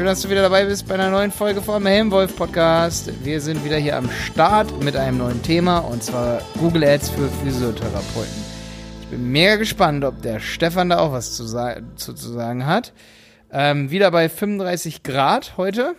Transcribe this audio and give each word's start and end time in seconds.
Schön, 0.00 0.06
dass 0.06 0.22
du 0.22 0.30
wieder 0.30 0.40
dabei 0.40 0.64
bist 0.64 0.88
bei 0.88 0.94
einer 0.94 1.10
neuen 1.10 1.30
Folge 1.30 1.60
vom 1.60 1.84
Helmwolf 1.84 2.34
Podcast. 2.34 3.12
Wir 3.22 3.38
sind 3.38 3.62
wieder 3.66 3.76
hier 3.76 3.98
am 3.98 4.10
Start 4.10 4.82
mit 4.82 4.96
einem 4.96 5.18
neuen 5.18 5.42
Thema 5.42 5.80
und 5.80 6.02
zwar 6.02 6.40
Google 6.58 6.84
Ads 6.84 7.10
für 7.10 7.28
Physiotherapeuten. 7.28 8.42
Ich 9.02 9.08
bin 9.08 9.30
mega 9.30 9.56
gespannt, 9.56 10.02
ob 10.04 10.22
der 10.22 10.40
Stefan 10.40 10.88
da 10.88 11.00
auch 11.00 11.12
was 11.12 11.36
zu, 11.36 11.44
zu, 11.44 12.14
zu 12.14 12.32
sagen 12.32 12.64
hat. 12.64 12.94
Ähm, 13.52 13.90
wieder 13.90 14.10
bei 14.10 14.30
35 14.30 15.02
Grad 15.02 15.58
heute. 15.58 15.94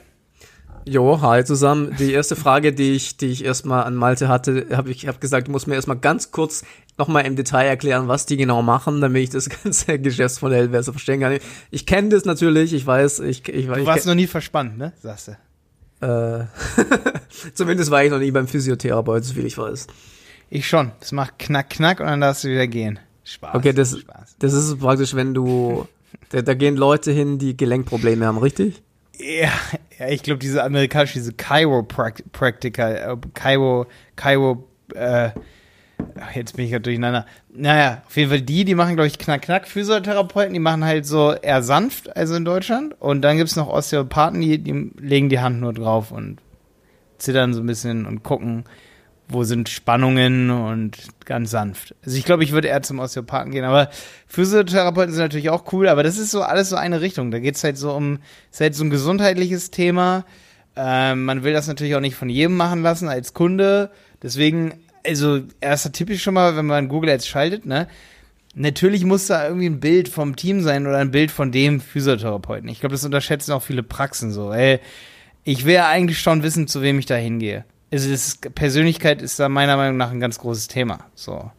Jo, 0.86 1.22
hi 1.22 1.44
zusammen. 1.44 1.96
Die 2.00 2.12
erste 2.12 2.36
Frage, 2.36 2.74
die 2.74 2.94
ich, 2.94 3.18
die 3.18 3.28
ich 3.28 3.46
erstmal 3.46 3.84
an 3.84 3.96
Malte 3.96 4.28
hatte, 4.28 4.68
habe 4.72 4.90
ich 4.90 5.08
hab 5.08 5.22
gesagt, 5.22 5.48
du 5.48 5.52
musst 5.52 5.68
mir 5.68 5.76
erstmal 5.76 5.98
ganz 5.98 6.32
kurz 6.32 6.64
nochmal 6.98 7.26
im 7.26 7.36
Detail 7.36 7.66
erklären, 7.66 8.08
was 8.08 8.26
die 8.26 8.38
genau 8.38 8.62
machen, 8.62 9.00
damit 9.00 9.24
ich 9.24 9.30
das 9.30 9.50
ganze 9.64 10.00
Geschäftsmodell 10.00 10.70
besser 10.70 10.92
verstehen 10.92 11.20
kann. 11.20 11.38
Ich 11.70 11.86
kenne 11.86 12.10
das 12.10 12.26
natürlich, 12.26 12.74
ich 12.74 12.86
weiß, 12.86 13.20
ich, 13.20 13.48
ich 13.48 13.68
Du 13.68 13.86
warst 13.86 14.08
noch 14.08 14.16
nie 14.16 14.28
verspannt, 14.28 14.78
ne? 14.78 14.94
Sagst 15.02 15.30
du. 15.30 15.38
Äh, 16.06 16.46
zumindest 17.54 17.92
war 17.92 18.04
ich 18.04 18.10
noch 18.10 18.20
nie 18.20 18.32
beim 18.32 18.48
Physiotherapeut, 18.48 19.24
so 19.24 19.36
viel 19.36 19.46
ich 19.46 19.58
weiß. 19.58 19.88
Ich 20.50 20.68
schon. 20.68 20.92
Das 21.00 21.12
macht 21.12 21.38
knack, 21.38 21.70
knack 21.70 22.00
und 22.00 22.08
dann 22.08 22.22
darfst 22.22 22.44
du 22.44 22.50
wieder 22.50 22.68
gehen. 22.68 23.00
Spaß. 23.24 23.56
Okay, 23.56 23.72
das, 23.72 24.00
Spaß. 24.00 24.36
das 24.40 24.54
ist 24.54 24.80
praktisch, 24.80 25.14
wenn 25.14 25.36
du, 25.36 25.88
da, 26.30 26.42
da 26.42 26.56
gehen 26.56 26.76
Leute 26.76 27.12
hin, 27.12 27.38
die 27.38 27.56
Gelenkprobleme 27.56 28.26
haben, 28.26 28.40
richtig? 28.40 28.82
Ja, 29.18 29.52
ja 30.00 30.08
ich 30.10 30.24
glaube, 30.24 30.40
diese 30.40 30.64
amerikanische, 30.64 31.16
diese 31.16 31.34
Chiropraktiker, 31.34 33.14
äh, 33.14 33.18
Chiro, 33.40 33.88
Chiro, 34.16 34.68
äh, 34.96 35.32
jetzt 36.34 36.56
bin 36.56 36.66
ich 36.66 36.72
ja 36.72 36.80
durcheinander. 36.80 37.26
Naja, 37.54 38.04
auf 38.08 38.18
jeden 38.18 38.30
Fall 38.30 38.42
die, 38.42 38.66
die 38.66 38.76
machen, 38.76 38.96
glaube 38.96 39.08
ich, 39.08 39.20
knack-knack 39.20 39.68
Physiotherapeuten, 39.68 40.54
die 40.54 40.60
machen 40.60 40.84
halt 40.84 41.06
so 41.06 41.34
eher 41.34 41.62
sanft, 41.62 42.16
also 42.16 42.36
in 42.36 42.46
Deutschland. 42.46 43.00
Und 43.00 43.22
dann 43.22 43.38
gibt's 43.38 43.56
noch 43.56 43.68
Osteopathen, 43.68 44.42
die, 44.42 44.58
die 44.58 44.92
legen 45.00 45.30
die 45.30 45.40
Hand 45.40 45.60
nur 45.60 45.74
drauf 45.74 46.12
und 46.12 46.40
zittern 47.18 47.54
so 47.54 47.62
ein 47.62 47.68
bisschen 47.68 48.06
und 48.06 48.24
gucken, 48.24 48.66
wo 49.32 49.44
sind 49.44 49.70
Spannungen 49.70 50.50
und 50.50 50.98
ganz 51.26 51.52
sanft. 51.52 51.96
Also 52.04 52.18
ich 52.18 52.26
glaube, 52.26 52.44
ich 52.44 52.52
würde 52.52 52.68
eher 52.68 52.82
zum 52.82 53.00
Osteopathen 53.00 53.52
gehen, 53.52 53.64
aber 53.64 53.90
Physiotherapeuten 54.28 55.14
sind 55.14 55.24
natürlich 55.24 55.50
auch 55.50 55.72
cool, 55.74 55.88
aber 55.88 56.04
das 56.04 56.18
ist 56.18 56.32
so 56.32 56.42
alles 56.42 56.70
so 56.70 56.76
eine 56.76 57.02
Richtung. 57.02 57.32
Da 57.32 57.40
geht's 57.40 57.64
halt 57.64 57.78
so 57.78 57.94
um, 57.94 58.20
ist 58.52 58.62
halt 58.62 58.76
so 58.76 58.84
ein 58.84 58.90
gesundheitliches 58.90 59.72
Thema. 59.72 60.26
Ähm, 60.76 61.26
man 61.26 61.44
will 61.44 61.54
das 61.54 61.68
natürlich 61.68 61.96
auch 61.96 62.02
nicht 62.02 62.16
von 62.16 62.30
jedem 62.30 62.58
machen 62.58 62.82
lassen 62.82 63.08
als 63.08 63.34
Kunde. 63.34 63.92
Deswegen, 64.22 64.74
also 65.06 65.42
erster 65.60 65.92
Tipp 65.92 66.10
ist 66.10 66.22
schon 66.22 66.34
mal, 66.34 66.56
wenn 66.56 66.66
man 66.66 66.88
Google 66.88 67.10
Ads 67.10 67.28
schaltet, 67.28 67.66
ne? 67.66 67.88
Natürlich 68.54 69.06
muss 69.06 69.28
da 69.28 69.48
irgendwie 69.48 69.68
ein 69.68 69.80
Bild 69.80 70.10
vom 70.10 70.36
Team 70.36 70.62
sein 70.62 70.86
oder 70.86 70.98
ein 70.98 71.12
Bild 71.12 71.32
von 71.32 71.54
dem 71.54 71.80
Physiotherapeuten. 71.80 72.68
Ich 72.68 72.82
glaube, 72.82 72.94
das 72.94 73.06
unterschätzen 73.06 73.54
auch 73.54 73.64
viele 73.64 73.82
Praxen 73.82 74.34
so. 74.34 74.52
Ey, 74.52 74.82
ich 75.46 75.66
will 75.66 75.76
ja 75.76 75.88
eigentlich 75.88 76.20
schon 76.20 76.44
wissen, 76.44 76.68
zu 76.68 76.82
wem 76.82 77.00
ich 77.00 77.06
da 77.06 77.16
hingehe 77.16 77.64
also 77.92 78.10
das 78.10 78.38
Persönlichkeit 78.56 79.22
ist 79.22 79.40
da 79.40 79.50
meiner 79.50 79.76
Meinung 79.78 79.98
nach 79.98 80.12
ein 80.12 80.20
ganz 80.20 80.40
großes 80.40 80.68
Thema. 80.68 81.00
So. 81.14 81.52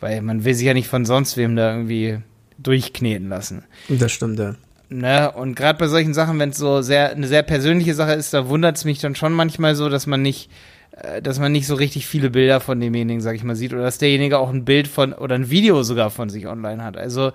Weil 0.00 0.20
man 0.20 0.44
will 0.44 0.54
sich 0.54 0.66
ja 0.66 0.74
nicht 0.74 0.88
von 0.88 1.04
sonst 1.04 1.36
wem 1.36 1.56
da 1.56 1.72
irgendwie 1.72 2.18
durchkneten 2.58 3.28
lassen. 3.28 3.64
Das 3.88 4.12
stimmt, 4.12 4.38
ja. 4.38 4.54
Ne? 4.88 5.32
Und 5.32 5.54
gerade 5.54 5.78
bei 5.78 5.88
solchen 5.88 6.12
Sachen, 6.12 6.38
wenn 6.38 6.50
es 6.50 6.58
so 6.58 6.82
sehr 6.82 7.12
eine 7.12 7.26
sehr 7.26 7.42
persönliche 7.42 7.94
Sache 7.94 8.12
ist, 8.12 8.34
da 8.34 8.48
wundert 8.48 8.76
es 8.76 8.84
mich 8.84 9.00
dann 9.00 9.14
schon 9.14 9.32
manchmal 9.32 9.74
so, 9.74 9.88
dass 9.88 10.06
man 10.06 10.20
nicht, 10.20 10.50
äh, 10.92 11.22
dass 11.22 11.38
man 11.38 11.50
nicht 11.50 11.66
so 11.66 11.74
richtig 11.74 12.06
viele 12.06 12.28
Bilder 12.28 12.60
von 12.60 12.78
demjenigen, 12.78 13.22
sag 13.22 13.34
ich 13.34 13.44
mal, 13.44 13.56
sieht, 13.56 13.72
oder 13.72 13.82
dass 13.82 13.98
derjenige 13.98 14.38
auch 14.38 14.50
ein 14.50 14.66
Bild 14.66 14.88
von 14.88 15.14
oder 15.14 15.34
ein 15.34 15.48
Video 15.48 15.82
sogar 15.82 16.10
von 16.10 16.28
sich 16.28 16.46
online 16.46 16.84
hat. 16.84 16.98
Also 16.98 17.32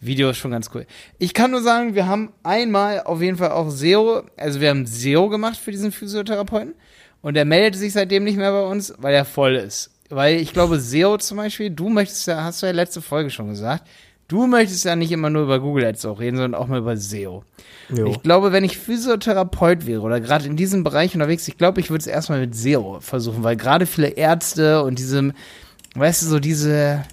Video 0.00 0.30
ist 0.30 0.38
schon 0.38 0.52
ganz 0.52 0.70
cool. 0.72 0.86
Ich 1.18 1.34
kann 1.34 1.50
nur 1.50 1.62
sagen, 1.62 1.94
wir 1.94 2.06
haben 2.06 2.32
einmal 2.44 3.02
auf 3.02 3.20
jeden 3.20 3.36
Fall 3.36 3.50
auch 3.50 3.70
SEO, 3.70 4.22
also 4.36 4.60
wir 4.60 4.70
haben 4.70 4.86
SEO 4.86 5.28
gemacht 5.28 5.56
für 5.56 5.72
diesen 5.72 5.90
Physiotherapeuten. 5.90 6.74
Und 7.22 7.36
er 7.36 7.44
meldet 7.44 7.78
sich 7.78 7.92
seitdem 7.92 8.24
nicht 8.24 8.36
mehr 8.36 8.52
bei 8.52 8.62
uns, 8.62 8.94
weil 8.98 9.14
er 9.14 9.24
voll 9.24 9.56
ist. 9.56 9.90
Weil 10.08 10.40
ich 10.40 10.52
glaube, 10.52 10.80
SEO 10.80 11.18
zum 11.18 11.36
Beispiel, 11.36 11.70
du 11.70 11.88
möchtest 11.88 12.26
ja, 12.26 12.42
hast 12.42 12.62
du 12.62 12.66
ja 12.66 12.72
letzte 12.72 13.02
Folge 13.02 13.30
schon 13.30 13.48
gesagt, 13.48 13.86
du 14.30 14.46
möchtest 14.46 14.84
ja 14.84 14.96
nicht 14.96 15.12
immer 15.12 15.30
nur 15.30 15.42
über 15.42 15.60
Google 15.60 15.84
Ads 15.84 16.06
auch 16.06 16.20
reden, 16.20 16.36
sondern 16.36 16.60
auch 16.60 16.66
mal 16.66 16.78
über 16.78 16.96
SEO. 16.96 17.44
Jo. 17.88 18.06
Ich 18.06 18.22
glaube, 18.22 18.52
wenn 18.52 18.64
ich 18.64 18.78
Physiotherapeut 18.78 19.86
wäre 19.86 20.02
oder 20.02 20.20
gerade 20.20 20.46
in 20.46 20.56
diesem 20.56 20.84
Bereich 20.84 21.14
unterwegs, 21.14 21.48
ich 21.48 21.58
glaube, 21.58 21.80
ich 21.80 21.90
würde 21.90 22.00
es 22.00 22.06
erstmal 22.06 22.40
mit 22.40 22.54
SEO 22.54 22.98
versuchen, 23.00 23.42
weil 23.42 23.56
gerade 23.56 23.86
viele 23.86 24.08
Ärzte 24.08 24.82
und 24.82 24.98
diesem, 24.98 25.32
weißt 25.94 26.22
du, 26.22 26.26
so 26.26 26.38
diese 26.38 27.04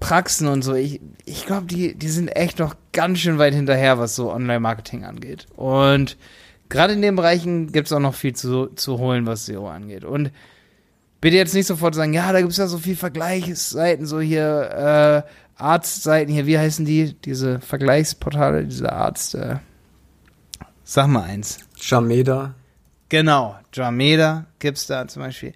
Praxen 0.00 0.48
und 0.48 0.62
so, 0.62 0.74
ich, 0.74 1.00
ich 1.24 1.46
glaube, 1.46 1.66
die, 1.66 1.94
die 1.94 2.08
sind 2.08 2.28
echt 2.28 2.58
noch 2.58 2.74
ganz 2.92 3.20
schön 3.20 3.38
weit 3.38 3.54
hinterher, 3.54 3.98
was 3.98 4.16
so 4.16 4.32
Online-Marketing 4.32 5.04
angeht. 5.04 5.46
Und 5.56 6.16
gerade 6.74 6.94
in 6.94 7.02
den 7.02 7.14
Bereichen 7.14 7.70
gibt 7.70 7.86
es 7.86 7.92
auch 7.92 8.00
noch 8.00 8.16
viel 8.16 8.34
zu, 8.34 8.66
zu 8.66 8.98
holen, 8.98 9.26
was 9.26 9.46
SEO 9.46 9.68
angeht. 9.68 10.04
Und 10.04 10.32
bitte 11.20 11.36
jetzt 11.36 11.54
nicht 11.54 11.68
sofort 11.68 11.94
sagen, 11.94 12.12
ja, 12.12 12.32
da 12.32 12.40
gibt 12.40 12.50
es 12.50 12.58
ja 12.58 12.66
so 12.66 12.78
viel 12.78 12.96
Vergleichsseiten, 12.96 14.06
so 14.06 14.20
hier 14.20 15.24
äh, 15.56 15.62
Arztseiten 15.62 16.34
hier, 16.34 16.46
wie 16.46 16.58
heißen 16.58 16.84
die? 16.84 17.14
Diese 17.14 17.60
Vergleichsportale, 17.60 18.64
diese 18.64 18.92
Arzt. 18.92 19.36
Äh, 19.36 19.58
sag 20.82 21.06
mal 21.06 21.22
eins. 21.22 21.60
Jameda. 21.76 22.54
Genau, 23.08 23.54
Jameda 23.72 24.46
gibt's 24.58 24.88
da 24.88 25.06
zum 25.06 25.22
Beispiel. 25.22 25.54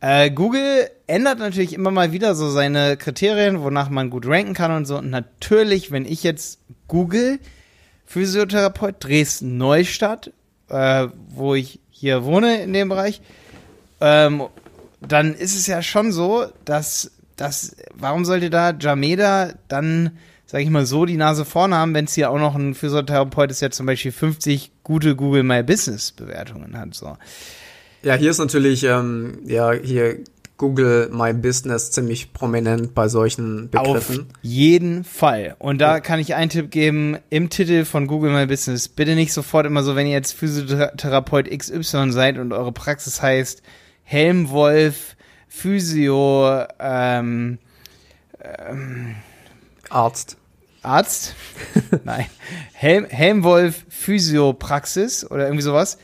Äh, 0.00 0.30
Google 0.30 0.90
ändert 1.06 1.38
natürlich 1.38 1.72
immer 1.72 1.90
mal 1.90 2.12
wieder 2.12 2.34
so 2.34 2.50
seine 2.50 2.98
Kriterien, 2.98 3.62
wonach 3.62 3.88
man 3.88 4.10
gut 4.10 4.26
ranken 4.26 4.52
kann 4.52 4.72
und 4.72 4.84
so. 4.84 4.98
Und 4.98 5.08
natürlich, 5.08 5.90
wenn 5.90 6.04
ich 6.04 6.22
jetzt 6.22 6.60
Google 6.86 7.38
Physiotherapeut 8.04 8.96
Dresden 9.02 9.56
Neustadt 9.56 10.32
äh, 10.70 11.08
wo 11.28 11.54
ich 11.54 11.80
hier 11.90 12.24
wohne 12.24 12.62
in 12.62 12.72
dem 12.72 12.88
Bereich, 12.88 13.20
ähm, 14.00 14.44
dann 15.00 15.34
ist 15.34 15.56
es 15.56 15.66
ja 15.66 15.82
schon 15.82 16.12
so, 16.12 16.46
dass 16.64 17.10
das, 17.36 17.76
warum 17.94 18.24
sollte 18.24 18.50
da 18.50 18.72
Jameda 18.78 19.54
dann, 19.68 20.18
sag 20.46 20.60
ich 20.62 20.70
mal 20.70 20.86
so, 20.86 21.06
die 21.06 21.16
Nase 21.16 21.44
vorne 21.44 21.76
haben, 21.76 21.94
wenn 21.94 22.04
es 22.04 22.14
hier 22.14 22.30
auch 22.30 22.38
noch 22.38 22.54
ein 22.54 22.74
Physiotherapeut 22.74 23.50
ist, 23.50 23.62
der 23.62 23.70
zum 23.70 23.86
Beispiel 23.86 24.12
50 24.12 24.72
gute 24.82 25.16
Google 25.16 25.42
My 25.42 25.62
Business 25.62 26.12
Bewertungen 26.12 26.78
hat, 26.78 26.94
so. 26.94 27.16
Ja, 28.02 28.14
hier 28.14 28.30
ist 28.30 28.38
natürlich, 28.38 28.82
ähm, 28.84 29.40
ja, 29.44 29.72
hier 29.72 30.20
Google 30.60 31.08
My 31.10 31.32
Business 31.32 31.90
ziemlich 31.90 32.34
prominent 32.34 32.94
bei 32.94 33.08
solchen 33.08 33.70
Begriffen. 33.70 34.26
Auf 34.28 34.38
jeden 34.42 35.04
Fall. 35.04 35.56
Und 35.58 35.78
da 35.78 35.94
ja. 35.94 36.00
kann 36.00 36.20
ich 36.20 36.34
einen 36.34 36.50
Tipp 36.50 36.70
geben, 36.70 37.16
im 37.30 37.48
Titel 37.48 37.86
von 37.86 38.06
Google 38.06 38.30
My 38.30 38.44
Business, 38.44 38.86
bitte 38.86 39.14
nicht 39.14 39.32
sofort 39.32 39.64
immer 39.64 39.82
so, 39.82 39.96
wenn 39.96 40.06
ihr 40.06 40.12
jetzt 40.12 40.32
Physiotherapeut 40.34 41.48
XY 41.48 42.12
seid 42.12 42.36
und 42.36 42.52
eure 42.52 42.72
Praxis 42.72 43.22
heißt 43.22 43.62
Helmwolf, 44.02 45.16
Physio, 45.48 46.66
ähm, 46.78 47.58
ähm, 48.42 49.14
Arzt. 49.88 50.36
Arzt? 50.82 51.36
Nein. 52.04 52.26
Helm, 52.74 53.06
Helmwolf 53.06 53.86
Physiopraxis 53.88 55.24
oder 55.30 55.44
irgendwie 55.44 55.62
sowas. 55.62 55.96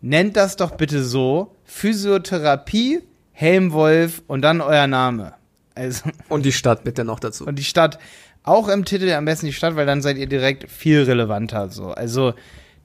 Nennt 0.00 0.36
das 0.36 0.54
doch 0.54 0.70
bitte 0.76 1.02
so. 1.02 1.56
Physiotherapie 1.64 3.02
Helmwolf 3.34 4.22
und 4.26 4.42
dann 4.42 4.60
euer 4.62 4.86
Name. 4.86 5.34
Also, 5.74 6.04
und 6.28 6.46
die 6.46 6.52
Stadt 6.52 6.84
bitte 6.84 7.04
noch 7.04 7.20
dazu. 7.20 7.44
Und 7.46 7.58
die 7.58 7.64
Stadt. 7.64 7.98
Auch 8.46 8.68
im 8.68 8.84
Titel 8.84 9.10
am 9.10 9.24
besten 9.24 9.46
die 9.46 9.54
Stadt, 9.54 9.74
weil 9.74 9.86
dann 9.86 10.02
seid 10.02 10.18
ihr 10.18 10.26
direkt 10.26 10.70
viel 10.70 11.02
relevanter. 11.02 11.70
So. 11.70 11.88
Also, 11.88 12.34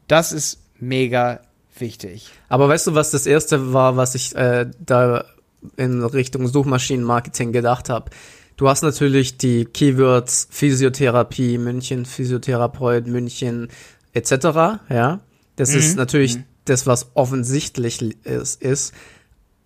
das 0.08 0.32
ist 0.32 0.62
mega 0.80 1.42
wichtig. 1.78 2.30
Aber 2.48 2.70
weißt 2.70 2.88
du, 2.88 2.96
was 2.96 3.12
das 3.12 3.26
erste 3.26 3.74
war, 3.74 3.98
was 3.98 4.16
ich 4.16 4.36
äh, 4.36 4.68
da 4.80 5.26
in 5.76 6.02
Richtung 6.04 6.48
Suchmaschinenmarketing 6.48 7.52
gedacht 7.52 7.90
habe? 7.90 8.10
Du 8.56 8.70
hast 8.70 8.84
natürlich 8.84 9.38
die 9.38 9.66
Keywords 9.66 10.48
Physiotherapie, 10.50 11.58
München, 11.58 12.06
Physiotherapeut, 12.06 13.08
München, 13.08 13.70
etc. 14.14 14.32
Ja, 14.90 15.20
das 15.56 15.72
mhm. 15.72 15.78
ist 15.78 15.98
natürlich 15.98 16.38
mhm. 16.38 16.44
das, 16.66 16.88
was 16.88 17.12
offensichtlich 17.16 18.02
ist, 18.26 18.62
ist. 18.62 18.94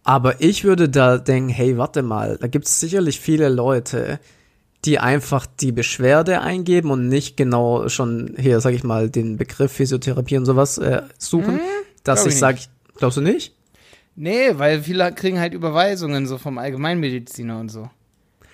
Aber 0.04 0.42
ich 0.42 0.64
würde 0.64 0.90
da 0.90 1.18
denken, 1.18 1.50
hey, 1.50 1.78
warte 1.78 2.02
mal, 2.02 2.38
da 2.40 2.48
gibt 2.48 2.66
es 2.66 2.80
sicherlich 2.80 3.20
viele 3.20 3.50
Leute, 3.50 4.20
die 4.86 5.00
einfach 5.00 5.46
die 5.46 5.72
Beschwerde 5.72 6.42
eingeben 6.42 6.92
und 6.92 7.08
nicht 7.08 7.38
genau 7.38 7.88
schon 7.88 8.36
hier, 8.38 8.60
sag 8.60 8.74
ich 8.74 8.84
mal, 8.84 9.10
den 9.10 9.38
Begriff 9.38 9.72
Physiotherapie 9.72 10.38
und 10.38 10.46
sowas 10.46 10.78
äh, 10.78 11.04
suchen, 11.18 11.56
hm, 11.56 11.62
dass 12.04 12.26
ich, 12.26 12.34
ich 12.34 12.40
sage, 12.40 12.60
glaubst 12.98 13.18
du 13.18 13.22
nicht? 13.22 13.56
Nee, 14.16 14.52
weil 14.58 14.84
viele 14.84 15.12
kriegen 15.14 15.40
halt 15.40 15.54
Überweisungen 15.54 16.28
so 16.28 16.38
vom 16.38 16.58
Allgemeinmediziner 16.58 17.60
und 17.60 17.70
so. 17.70 17.90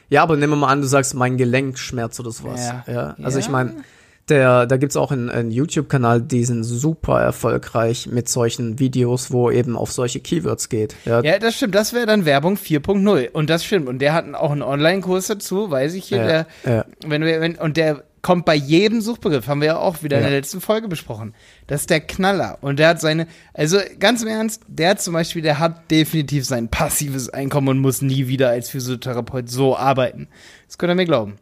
Ja, 0.09 0.23
aber 0.23 0.37
nehmen 0.37 0.53
wir 0.53 0.57
mal 0.57 0.67
an, 0.67 0.81
du 0.81 0.87
sagst 0.87 1.13
mein 1.15 1.37
Gelenkschmerz 1.37 2.19
oder 2.19 2.31
sowas. 2.31 2.67
Ja. 2.67 2.83
ja? 2.87 3.15
Also 3.21 3.39
ja. 3.39 3.45
ich 3.45 3.51
meine, 3.51 3.83
der, 4.29 4.65
da 4.65 4.77
gibt's 4.77 4.95
auch 4.95 5.11
einen, 5.11 5.29
einen 5.29 5.51
YouTube-Kanal, 5.51 6.21
die 6.21 6.45
sind 6.45 6.63
super 6.63 7.21
erfolgreich 7.21 8.07
mit 8.07 8.29
solchen 8.29 8.79
Videos, 8.79 9.31
wo 9.31 9.51
eben 9.51 9.75
auf 9.75 9.91
solche 9.91 10.19
Keywords 10.19 10.69
geht. 10.69 10.95
Ja, 11.05 11.21
ja 11.21 11.39
das 11.39 11.55
stimmt. 11.55 11.75
Das 11.75 11.93
wäre 11.93 12.05
dann 12.05 12.25
Werbung 12.25 12.55
4.0. 12.55 13.31
Und 13.31 13.49
das 13.49 13.65
stimmt. 13.65 13.87
Und 13.87 13.99
der 13.99 14.13
hat 14.13 14.33
auch 14.33 14.51
einen 14.51 14.61
Online-Kurs 14.61 15.27
dazu, 15.27 15.71
weiß 15.71 15.93
ich 15.93 16.05
hier. 16.05 16.17
Ja, 16.17 16.27
der, 16.27 16.47
ja. 16.65 16.85
Wenn 17.05 17.23
wir, 17.23 17.41
wenn, 17.41 17.55
und 17.55 17.77
der, 17.77 18.03
kommt 18.21 18.45
bei 18.45 18.55
jedem 18.55 19.01
Suchbegriff, 19.01 19.47
haben 19.47 19.61
wir 19.61 19.67
ja 19.67 19.77
auch 19.77 20.03
wieder 20.03 20.17
in 20.17 20.23
der 20.23 20.31
letzten 20.31 20.61
Folge 20.61 20.87
besprochen. 20.87 21.33
Das 21.67 21.81
ist 21.81 21.89
der 21.89 22.01
Knaller. 22.01 22.57
Und 22.61 22.79
der 22.79 22.89
hat 22.89 23.01
seine, 23.01 23.27
also 23.53 23.77
ganz 23.99 24.21
im 24.21 24.27
Ernst, 24.27 24.63
der 24.67 24.97
zum 24.97 25.13
Beispiel, 25.13 25.41
der 25.41 25.59
hat 25.59 25.89
definitiv 25.89 26.45
sein 26.45 26.69
passives 26.69 27.29
Einkommen 27.29 27.69
und 27.69 27.79
muss 27.79 28.01
nie 28.01 28.27
wieder 28.27 28.49
als 28.49 28.69
Physiotherapeut 28.69 29.49
so 29.49 29.77
arbeiten. 29.77 30.27
Das 30.67 30.77
könnt 30.77 30.91
ihr 30.91 30.95
mir 30.95 31.05
glauben. 31.05 31.37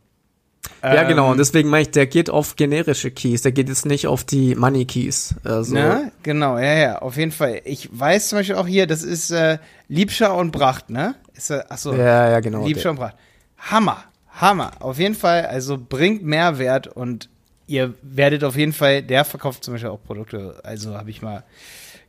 Ja, 0.84 1.02
Ähm, 1.02 1.08
genau. 1.08 1.32
Und 1.32 1.38
deswegen 1.38 1.70
meine 1.70 1.84
ich, 1.84 1.92
der 1.92 2.08
geht 2.08 2.30
auf 2.30 2.56
generische 2.56 3.12
Keys. 3.12 3.42
Der 3.42 3.52
geht 3.52 3.68
jetzt 3.70 3.86
nicht 3.86 4.08
auf 4.08 4.24
die 4.24 4.56
Money 4.56 4.86
Keys. 4.86 5.36
Also, 5.44 5.74
Ne? 5.74 6.12
Genau, 6.24 6.58
ja, 6.58 6.74
ja, 6.76 6.98
auf 7.00 7.18
jeden 7.18 7.32
Fall. 7.32 7.62
Ich 7.66 7.90
weiß 7.92 8.30
zum 8.30 8.40
Beispiel 8.40 8.56
auch 8.56 8.68
hier, 8.68 8.88
das 8.88 9.04
ist 9.04 9.32
äh, 9.32 9.58
Liebscher 9.88 10.36
und 10.36 10.52
Bracht, 10.52 10.90
ne? 10.90 11.16
Ist, 11.36 11.50
äh, 11.50 11.64
achso, 11.70 11.94
Ja, 11.94 12.30
ja, 12.30 12.40
genau. 12.40 12.66
Liebscher 12.66 12.90
und 12.92 12.98
Bracht. 12.98 13.16
Hammer, 13.58 14.04
Hammer. 14.40 14.72
Auf 14.80 15.00
jeden 15.00 15.16
Fall, 15.16 15.46
also 15.46 15.78
bringt 15.78 16.24
Mehrwert 16.24 16.88
und 16.88 17.30
ihr 17.66 17.94
werdet 18.02 18.44
auf 18.44 18.56
jeden 18.56 18.74
Fall, 18.74 19.02
der 19.04 19.26
verkauft 19.26 19.64
zum 19.64 19.74
Beispiel 19.74 19.90
auch 19.90 20.02
Produkte, 20.04 20.60
also 20.64 20.96
habe 20.96 21.10
ich 21.10 21.22
mal 21.22 21.44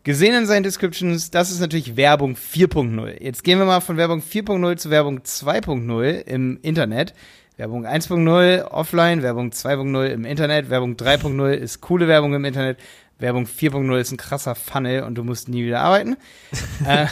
gesehen 0.05 0.35
in 0.35 0.47
seinen 0.47 0.63
Descriptions, 0.63 1.31
das 1.31 1.51
ist 1.51 1.61
natürlich 1.61 1.97
Werbung 1.97 2.35
4.0. 2.37 3.23
Jetzt 3.23 3.45
gehen 3.45 3.59
wir 3.59 3.67
mal 3.67 3.81
von 3.81 3.97
Werbung 3.97 4.21
4.0 4.21 4.77
zu 4.77 4.91
Werbung 4.91 5.21
2.0 5.21 6.21
im 6.27 6.59
Internet. 6.63 7.13
Werbung 7.59 7.87
1.0 7.87 8.71
offline, 8.71 9.23
Werbung 9.25 9.51
2.0 9.51 10.07
im 10.07 10.25
Internet, 10.25 10.71
Werbung 10.71 10.95
3.0 10.95 11.51
ist 11.51 11.81
coole 11.81 12.07
Werbung 12.07 12.33
im 12.33 12.45
Internet, 12.45 12.79
Werbung 13.19 13.47
4.0 13.47 13.99
ist 13.99 14.13
ein 14.13 14.17
krasser 14.17 14.55
Funnel 14.55 15.03
und 15.03 15.17
du 15.17 15.25
musst 15.25 15.49
nie 15.49 15.65
wieder 15.65 15.81
arbeiten. 15.81 16.17
äh, 16.87 17.07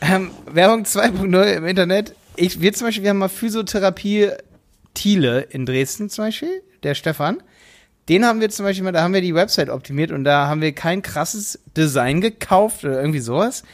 ähm, 0.00 0.30
Werbung 0.46 0.84
2.0 0.84 1.54
im 1.54 1.66
Internet. 1.66 2.14
Ich, 2.36 2.60
wir 2.60 2.72
zum 2.72 2.86
Beispiel, 2.86 3.02
wir 3.02 3.10
haben 3.10 3.18
mal 3.18 3.28
Physiotherapie 3.28 4.30
Thiele 4.94 5.40
in 5.40 5.66
Dresden 5.66 6.08
zum 6.08 6.26
Beispiel, 6.26 6.62
der 6.84 6.94
Stefan. 6.94 7.42
Den 8.08 8.24
haben 8.24 8.40
wir 8.40 8.50
zum 8.50 8.64
Beispiel 8.64 8.84
mal, 8.84 8.92
da 8.92 9.02
haben 9.02 9.14
wir 9.14 9.22
die 9.22 9.34
Website 9.34 9.70
optimiert 9.70 10.12
und 10.12 10.22
da 10.22 10.46
haben 10.46 10.60
wir 10.60 10.70
kein 10.70 11.02
krasses 11.02 11.58
Design 11.76 12.20
gekauft 12.20 12.84
oder 12.84 13.00
irgendwie 13.00 13.18
sowas. 13.18 13.64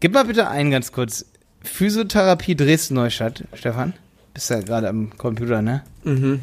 Gib 0.00 0.12
mal 0.12 0.24
bitte 0.24 0.48
ein 0.48 0.72
ganz 0.72 0.90
kurz. 0.90 1.24
Physiotherapie 1.62 2.56
Dresden 2.56 2.94
Neustadt, 2.94 3.44
Stefan. 3.54 3.92
Bist 4.34 4.50
ja 4.50 4.60
gerade 4.60 4.88
am 4.88 5.16
Computer, 5.16 5.62
ne? 5.62 5.82
Mhm. 6.04 6.40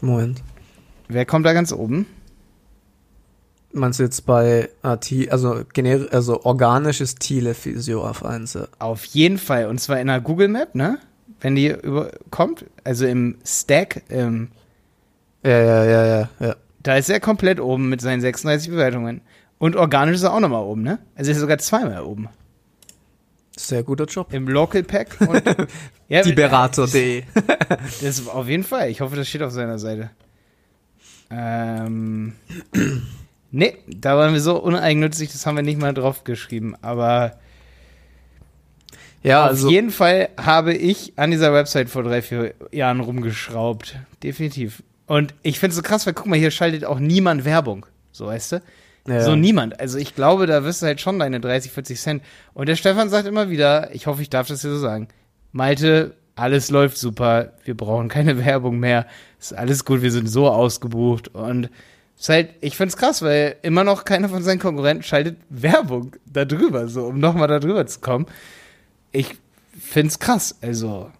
Moment. 0.00 0.42
Wer 1.08 1.24
kommt 1.26 1.46
da 1.46 1.52
ganz 1.52 1.72
oben? 1.72 2.06
Meinst 3.72 3.98
du 3.98 4.04
jetzt 4.04 4.24
bei 4.24 4.70
AT, 4.82 5.12
also, 5.30 5.60
gener 5.74 6.06
also 6.10 6.44
organisches 6.44 7.16
Thiele-Physio 7.16 8.06
auf 8.06 8.24
1? 8.24 8.54
ja. 8.54 8.68
Auf 8.78 9.04
jeden 9.04 9.38
Fall. 9.38 9.66
Und 9.66 9.78
zwar 9.78 10.00
in 10.00 10.06
der 10.06 10.20
Google 10.20 10.48
Map, 10.48 10.74
ne? 10.74 10.98
Wenn 11.40 11.54
die 11.54 11.68
über 11.68 12.10
kommt, 12.30 12.64
also 12.84 13.06
im 13.06 13.36
Stack, 13.44 14.02
im, 14.08 14.48
Ja, 15.44 15.50
ja, 15.62 15.84
ja, 15.84 16.06
ja, 16.06 16.28
ja. 16.40 16.56
da 16.82 16.96
ist 16.96 17.10
er 17.10 17.20
komplett 17.20 17.60
oben 17.60 17.88
mit 17.90 18.00
seinen 18.00 18.20
36 18.20 18.70
Bewertungen. 18.70 19.20
Und 19.58 19.76
organisch 19.76 20.16
ist 20.16 20.22
er 20.22 20.32
auch 20.32 20.40
nochmal 20.40 20.62
oben, 20.64 20.82
ne? 20.82 20.98
Also 21.14 21.30
ist 21.30 21.36
er 21.36 21.40
sogar 21.42 21.58
zweimal 21.58 22.02
oben. 22.02 22.28
Sehr 23.58 23.82
guter 23.82 24.04
Job. 24.04 24.32
Im 24.32 24.46
Local 24.48 24.82
Pack 24.84 25.16
und 25.20 25.42
ja, 26.08 26.22
Die 26.22 26.32
Berater.de. 26.32 27.24
Das 27.68 28.02
ist 28.02 28.28
auf 28.28 28.48
jeden 28.48 28.64
Fall. 28.64 28.88
Ich 28.88 29.00
hoffe, 29.00 29.16
das 29.16 29.28
steht 29.28 29.42
auf 29.42 29.52
seiner 29.52 29.78
Seite. 29.78 30.10
Ähm. 31.30 32.34
nee, 33.50 33.76
da 33.86 34.16
waren 34.16 34.32
wir 34.32 34.40
so 34.40 34.58
uneigennützig, 34.62 35.30
das 35.32 35.44
haben 35.44 35.56
wir 35.56 35.62
nicht 35.62 35.80
mal 35.80 35.92
drauf 35.92 36.24
geschrieben. 36.24 36.74
Aber 36.80 37.38
Ja, 39.22 39.44
auf 39.44 39.50
also, 39.50 39.68
jeden 39.70 39.90
Fall 39.90 40.28
habe 40.38 40.72
ich 40.74 41.12
an 41.16 41.30
dieser 41.30 41.52
Website 41.52 41.90
vor 41.90 42.04
drei, 42.04 42.22
vier 42.22 42.54
Jahren 42.70 43.00
rumgeschraubt. 43.00 43.96
Definitiv. 44.22 44.82
Und 45.06 45.34
ich 45.42 45.58
finde 45.58 45.70
es 45.70 45.76
so 45.76 45.82
krass, 45.82 46.06
weil 46.06 46.14
guck 46.14 46.26
mal, 46.26 46.38
hier 46.38 46.50
schaltet 46.50 46.84
auch 46.84 47.00
niemand 47.00 47.44
Werbung. 47.44 47.86
So, 48.12 48.26
weißt 48.26 48.52
du? 48.52 48.62
Ja. 49.06 49.22
So 49.22 49.36
niemand. 49.36 49.80
Also 49.80 49.98
ich 49.98 50.14
glaube, 50.14 50.46
da 50.46 50.64
wirst 50.64 50.82
du 50.82 50.86
halt 50.86 51.00
schon 51.00 51.18
deine 51.18 51.40
30, 51.40 51.72
40 51.72 52.00
Cent. 52.00 52.22
Und 52.54 52.68
der 52.68 52.76
Stefan 52.76 53.08
sagt 53.08 53.26
immer 53.26 53.50
wieder, 53.50 53.94
ich 53.94 54.06
hoffe, 54.06 54.22
ich 54.22 54.30
darf 54.30 54.48
das 54.48 54.62
hier 54.62 54.70
so 54.70 54.78
sagen, 54.78 55.08
Malte, 55.52 56.14
alles 56.34 56.70
läuft 56.70 56.98
super, 56.98 57.52
wir 57.64 57.76
brauchen 57.76 58.08
keine 58.08 58.38
Werbung 58.44 58.78
mehr, 58.78 59.06
ist 59.40 59.54
alles 59.54 59.84
gut, 59.84 60.02
wir 60.02 60.12
sind 60.12 60.28
so 60.28 60.48
ausgebucht. 60.48 61.28
Und 61.28 61.70
ist 62.18 62.28
halt, 62.28 62.50
ich 62.60 62.76
find's 62.76 62.96
krass, 62.96 63.22
weil 63.22 63.56
immer 63.62 63.84
noch 63.84 64.04
keiner 64.04 64.28
von 64.28 64.42
seinen 64.42 64.58
Konkurrenten 64.58 65.04
schaltet 65.04 65.36
Werbung 65.48 66.16
da 66.26 66.44
drüber, 66.44 66.88
so, 66.88 67.06
um 67.06 67.18
nochmal 67.18 67.48
da 67.48 67.60
drüber 67.60 67.86
zu 67.86 68.00
kommen. 68.00 68.26
Ich 69.12 69.36
find's 69.78 70.18
krass, 70.18 70.56
also. 70.60 71.10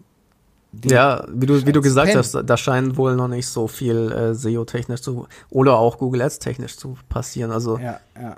Die- 0.71 0.89
Ja, 0.89 1.25
wie 1.33 1.45
du, 1.45 1.65
wie 1.65 1.71
du 1.71 1.81
gesagt 1.81 2.09
Pen. 2.09 2.17
hast, 2.17 2.33
da 2.45 2.57
scheint 2.57 2.95
wohl 2.97 3.15
noch 3.15 3.27
nicht 3.27 3.47
so 3.47 3.67
viel 3.67 4.11
äh, 4.11 4.33
SEO-technisch 4.33 5.01
zu 5.01 5.27
oder 5.49 5.77
auch 5.77 5.97
Google 5.97 6.21
Ads 6.21 6.39
technisch 6.39 6.77
zu 6.77 6.97
passieren. 7.09 7.51
Also 7.51 7.77
Ja, 7.77 7.99
ja. 8.19 8.37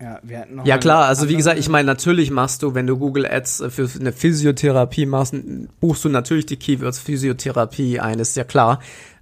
Ja, 0.00 0.20
wir 0.22 0.38
hatten 0.38 0.54
noch 0.54 0.64
ja 0.64 0.78
klar, 0.78 1.06
also 1.06 1.28
wie 1.28 1.34
gesagt, 1.36 1.58
ich 1.58 1.68
meine, 1.68 1.84
natürlich 1.86 2.30
machst 2.30 2.62
du, 2.62 2.72
wenn 2.72 2.86
du 2.86 2.96
Google 2.98 3.26
Ads 3.26 3.60
äh, 3.62 3.70
für 3.70 3.88
eine 3.98 4.12
Physiotherapie 4.12 5.06
machst, 5.06 5.34
buchst 5.80 6.04
du 6.04 6.08
natürlich 6.08 6.46
die 6.46 6.56
Keywords 6.56 7.00
Physiotherapie 7.00 7.98
ein, 7.98 8.20
ist 8.20 8.36
ja 8.36 8.44
klar. 8.44 8.78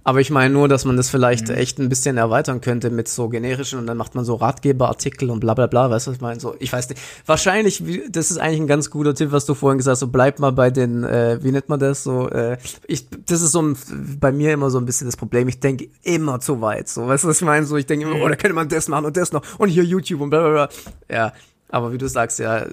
Aber 0.07 0.21
ich 0.21 0.29
meine 0.29 0.53
nur, 0.53 0.69
dass 0.69 0.85
man 0.85 0.95
das 0.95 1.09
vielleicht 1.09 1.49
Mhm. 1.49 1.55
echt 1.55 1.79
ein 1.79 1.89
bisschen 1.89 2.15
erweitern 2.15 2.61
könnte 2.61 2.89
mit 2.89 3.09
so 3.09 3.27
generischen 3.27 3.77
und 3.77 3.87
dann 3.87 3.97
macht 3.97 4.15
man 4.15 4.23
so 4.23 4.35
Ratgeberartikel 4.35 5.29
und 5.29 5.41
bla 5.41 5.53
bla 5.53 5.67
bla, 5.67 5.89
weißt 5.89 6.07
du, 6.07 6.11
was 6.11 6.15
ich 6.15 6.21
meine? 6.21 6.39
So, 6.39 6.55
ich 6.59 6.71
weiß 6.71 6.87
nicht. 6.87 7.01
Wahrscheinlich, 7.25 7.83
das 8.09 8.31
ist 8.31 8.37
eigentlich 8.37 8.61
ein 8.61 8.67
ganz 8.67 8.89
guter 8.89 9.13
Tipp, 9.13 9.33
was 9.33 9.45
du 9.45 9.53
vorhin 9.53 9.79
gesagt 9.79 9.95
hast, 9.95 9.99
so 9.99 10.07
bleib 10.07 10.39
mal 10.39 10.53
bei 10.53 10.69
den, 10.69 11.03
äh, 11.03 11.39
wie 11.43 11.51
nennt 11.51 11.67
man 11.67 11.81
das 11.81 12.03
so, 12.03 12.29
äh, 12.29 12.57
ich, 12.87 13.05
das 13.25 13.41
ist 13.41 13.51
so 13.51 13.61
ein, 13.61 13.77
bei 14.21 14.31
mir 14.31 14.53
immer 14.53 14.69
so 14.69 14.77
ein 14.77 14.85
bisschen 14.85 15.07
das 15.09 15.17
Problem, 15.17 15.49
ich 15.49 15.59
denke 15.59 15.89
immer 16.03 16.39
zu 16.39 16.61
weit, 16.61 16.87
so, 16.87 17.05
weißt 17.05 17.25
du, 17.25 17.27
was 17.27 17.41
ich 17.41 17.45
meine? 17.45 17.65
So, 17.65 17.75
ich 17.75 17.85
denke 17.85 18.05
immer, 18.07 18.23
oh, 18.23 18.29
da 18.29 18.37
könnte 18.37 18.55
man 18.55 18.69
das 18.69 18.87
machen 18.87 19.03
und 19.03 19.17
das 19.17 19.33
noch 19.33 19.41
und 19.59 19.67
hier 19.67 19.83
YouTube 19.83 20.21
und 20.21 20.29
bla 20.29 20.39
bla 20.39 20.51
bla. 20.51 20.69
Ja, 21.13 21.33
aber 21.69 21.91
wie 21.91 21.97
du 21.97 22.07
sagst, 22.07 22.39
ja, 22.39 22.65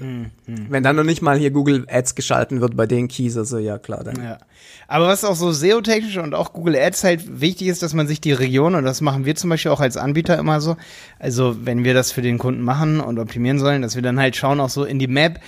wenn 0.47 0.83
dann 0.85 0.95
noch 0.95 1.05
nicht 1.05 1.21
mal 1.21 1.37
hier 1.37 1.51
Google 1.51 1.85
Ads 1.89 2.15
geschalten 2.15 2.61
wird 2.61 2.77
bei 2.77 2.87
den 2.87 3.09
Keys, 3.09 3.37
also 3.37 3.59
ja 3.59 3.79
klar, 3.79 4.05
dann. 4.05 4.23
Ja. 4.23 4.39
Aber 4.87 5.09
was 5.09 5.25
auch 5.25 5.35
so 5.35 5.51
SEO-technisch 5.51 6.19
und 6.19 6.35
auch 6.35 6.53
Google 6.53 6.77
Ads 6.77 7.03
halt 7.03 7.41
wichtig 7.41 7.69
ist, 7.69 7.83
dass 7.83 7.93
man 7.93 8.07
sich 8.07 8.21
die 8.21 8.33
Region, 8.33 8.77
und 8.77 8.85
das 8.85 9.01
machen 9.01 9.25
wir 9.25 9.35
zum 9.35 9.51
Beispiel 9.51 9.73
auch 9.73 9.81
als 9.81 9.97
Anbieter 9.97 10.39
immer 10.39 10.61
so, 10.61 10.77
also 11.19 11.57
wenn 11.65 11.83
wir 11.83 11.95
das 11.95 12.13
für 12.13 12.23
den 12.23 12.39
Kunden 12.39 12.63
machen 12.63 13.01
und 13.01 13.19
optimieren 13.19 13.59
sollen, 13.59 13.83
dass 13.83 13.97
wir 13.97 14.03
dann 14.03 14.21
halt 14.21 14.37
schauen 14.37 14.61
auch 14.61 14.71
so 14.71 14.85
in 14.85 15.01
die 15.01 15.09
Map. 15.09 15.41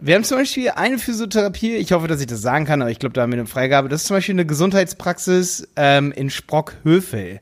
Wir 0.00 0.14
haben 0.14 0.22
zum 0.22 0.38
Beispiel 0.38 0.70
eine 0.70 0.98
Physiotherapie, 0.98 1.74
ich 1.74 1.90
hoffe, 1.90 2.06
dass 2.06 2.20
ich 2.20 2.28
das 2.28 2.40
sagen 2.40 2.64
kann, 2.64 2.80
aber 2.80 2.92
ich 2.92 3.00
glaube, 3.00 3.14
da 3.14 3.22
haben 3.22 3.32
wir 3.32 3.40
eine 3.40 3.48
Freigabe. 3.48 3.88
Das 3.88 4.02
ist 4.02 4.06
zum 4.06 4.16
Beispiel 4.16 4.36
eine 4.36 4.46
Gesundheitspraxis 4.46 5.66
ähm, 5.74 6.12
in 6.12 6.30
Sprockhövel. 6.30 7.40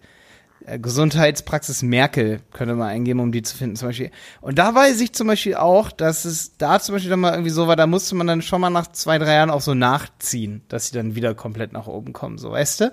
Äh, 0.67 0.79
Gesundheitspraxis 0.81 1.83
Merkel 1.83 2.41
könnte 2.53 2.75
man 2.75 2.89
eingeben, 2.89 3.21
um 3.21 3.31
die 3.31 3.43
zu 3.43 3.57
finden 3.57 3.77
zum 3.77 3.89
Beispiel. 3.89 4.11
Und 4.41 4.59
da 4.59 4.75
weiß 4.75 5.01
ich 5.01 5.13
zum 5.13 5.29
Beispiel 5.29 5.55
auch, 5.55 5.93
dass 5.93 6.25
es 6.25 6.57
da 6.59 6.81
zum 6.81 6.95
Beispiel 6.95 7.11
dann 7.11 7.21
mal 7.21 7.33
irgendwie 7.33 7.51
so 7.51 7.69
war, 7.69 7.77
da 7.77 7.87
musste 7.87 8.17
man 8.17 8.27
dann 8.27 8.43
schon 8.43 8.61
mal 8.61 8.71
nach 8.71 8.89
zwei, 8.89 9.19
drei 9.19 9.35
Jahren 9.35 9.51
auch 9.51 9.61
so 9.61 9.75
nachziehen, 9.75 10.63
dass 10.69 10.89
sie 10.89 10.97
dann 10.97 11.15
wieder 11.15 11.35
komplett 11.35 11.73
nach 11.73 11.87
oben 11.87 12.13
kommen, 12.13 12.39
so 12.39 12.51
weißt 12.51 12.81
du? 12.81 12.93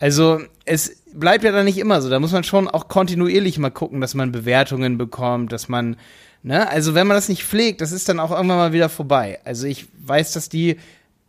Also 0.00 0.40
es 0.64 1.02
bleibt 1.14 1.44
ja 1.44 1.52
dann 1.52 1.66
nicht 1.66 1.78
immer 1.78 2.02
so. 2.02 2.10
Da 2.10 2.18
muss 2.18 2.32
man 2.32 2.42
schon 2.42 2.66
auch 2.66 2.88
kontinuierlich 2.88 3.58
mal 3.58 3.70
gucken, 3.70 4.00
dass 4.00 4.14
man 4.14 4.32
Bewertungen 4.32 4.98
bekommt, 4.98 5.52
dass 5.52 5.68
man, 5.68 5.96
ne, 6.42 6.68
also 6.68 6.96
wenn 6.96 7.06
man 7.06 7.16
das 7.16 7.28
nicht 7.28 7.44
pflegt, 7.44 7.80
das 7.80 7.92
ist 7.92 8.08
dann 8.08 8.18
auch 8.18 8.32
irgendwann 8.32 8.58
mal 8.58 8.72
wieder 8.72 8.88
vorbei. 8.88 9.38
Also 9.44 9.68
ich 9.68 9.86
weiß, 10.04 10.32
dass 10.32 10.48
die, 10.48 10.78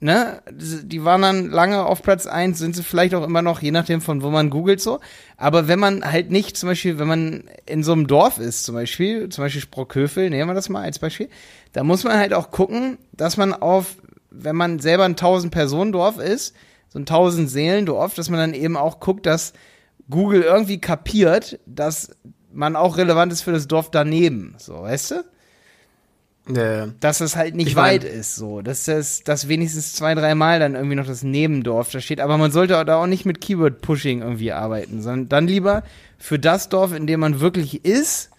ne, 0.06 0.42
die 0.50 1.04
waren 1.04 1.22
dann 1.24 1.50
lange 1.50 1.84
auf 1.84 2.02
Platz 2.02 2.28
eins, 2.28 2.60
sind 2.60 2.76
sie 2.76 2.84
vielleicht 2.84 3.14
auch 3.16 3.26
immer 3.26 3.42
noch, 3.42 3.62
je 3.62 3.72
nachdem 3.72 4.00
von 4.00 4.22
wo 4.22 4.30
man 4.30 4.50
googelt 4.50 4.80
so. 4.80 5.00
Aber 5.36 5.68
wenn 5.68 5.80
man 5.80 6.10
halt 6.10 6.32
nicht, 6.32 6.56
zum 6.56 6.70
Beispiel, 6.70 6.98
wenn 7.00 7.08
man 7.08 7.44
in 7.66 7.84
so 7.84 7.92
einem 7.92 8.08
Dorf 8.08 8.38
ist, 8.38 8.64
zum 8.64 8.76
Beispiel, 8.76 9.28
zum 9.30 9.44
Beispiel 9.44 9.62
Sprockhövel, 9.62 10.30
nehmen 10.30 10.50
wir 10.50 10.54
das 10.54 10.70
mal 10.70 10.84
als 10.84 11.00
Beispiel, 11.00 11.28
da 11.74 11.84
muss 11.84 12.04
man 12.06 12.18
halt 12.18 12.34
auch 12.34 12.52
gucken, 12.52 12.98
dass 13.12 13.36
man 13.36 13.54
auf, 13.54 13.98
wenn 14.30 14.56
man 14.56 14.80
selber 14.80 15.04
ein 15.04 15.12
1000 15.12 15.52
Personen 15.52 15.92
Dorf 15.92 16.20
ist, 16.20 16.56
so 16.88 17.00
ein 17.00 17.04
1000 17.04 17.50
Seelen 17.50 17.86
Dorf, 17.86 18.14
dass 18.14 18.30
man 18.30 18.40
dann 18.40 18.54
eben 18.54 18.78
auch 18.78 19.00
guckt, 19.00 19.26
dass 19.26 19.54
Google 20.10 20.44
irgendwie 20.44 20.80
kapiert, 20.80 21.60
dass 21.66 22.12
man 22.54 22.76
auch 22.76 22.98
relevant 22.98 23.34
ist 23.34 23.42
für 23.42 23.52
das 23.52 23.68
Dorf 23.68 23.92
daneben, 23.92 24.56
so, 24.60 24.84
weißt 24.84 25.12
du? 25.12 25.24
Ja, 26.48 26.88
Dass 27.00 27.22
es 27.22 27.36
halt 27.36 27.56
nicht 27.56 27.70
Ich 27.70 27.76
mein- 27.76 27.96
weit 27.96 28.04
ist, 28.04 28.36
so. 28.36 28.62
Dass 28.62 28.84
das, 28.84 29.24
dass 29.24 29.48
wenigstens 29.48 29.94
zwei, 29.94 30.14
dreimal 30.14 30.60
dann 30.60 30.76
irgendwie 30.76 30.96
noch 30.96 31.08
das 31.08 31.24
Nebendorf 31.24 31.90
da 31.92 32.00
steht. 32.00 32.20
Aber 32.22 32.38
man 32.38 32.52
sollte 32.52 32.84
da 32.86 32.98
auch 32.98 33.08
nicht 33.08 33.26
mit 33.26 33.42
Keyword-Pushing 33.42 34.22
irgendwie 34.22 34.52
arbeiten, 34.52 35.02
sondern 35.02 35.30
dann 35.30 35.48
lieber 35.48 35.84
für 36.20 36.38
das 36.38 36.70
Dorf, 36.70 36.94
in 36.94 37.08
dem 37.08 37.20
man 37.22 37.40
wirklich 37.40 37.84
ist, 37.84 38.30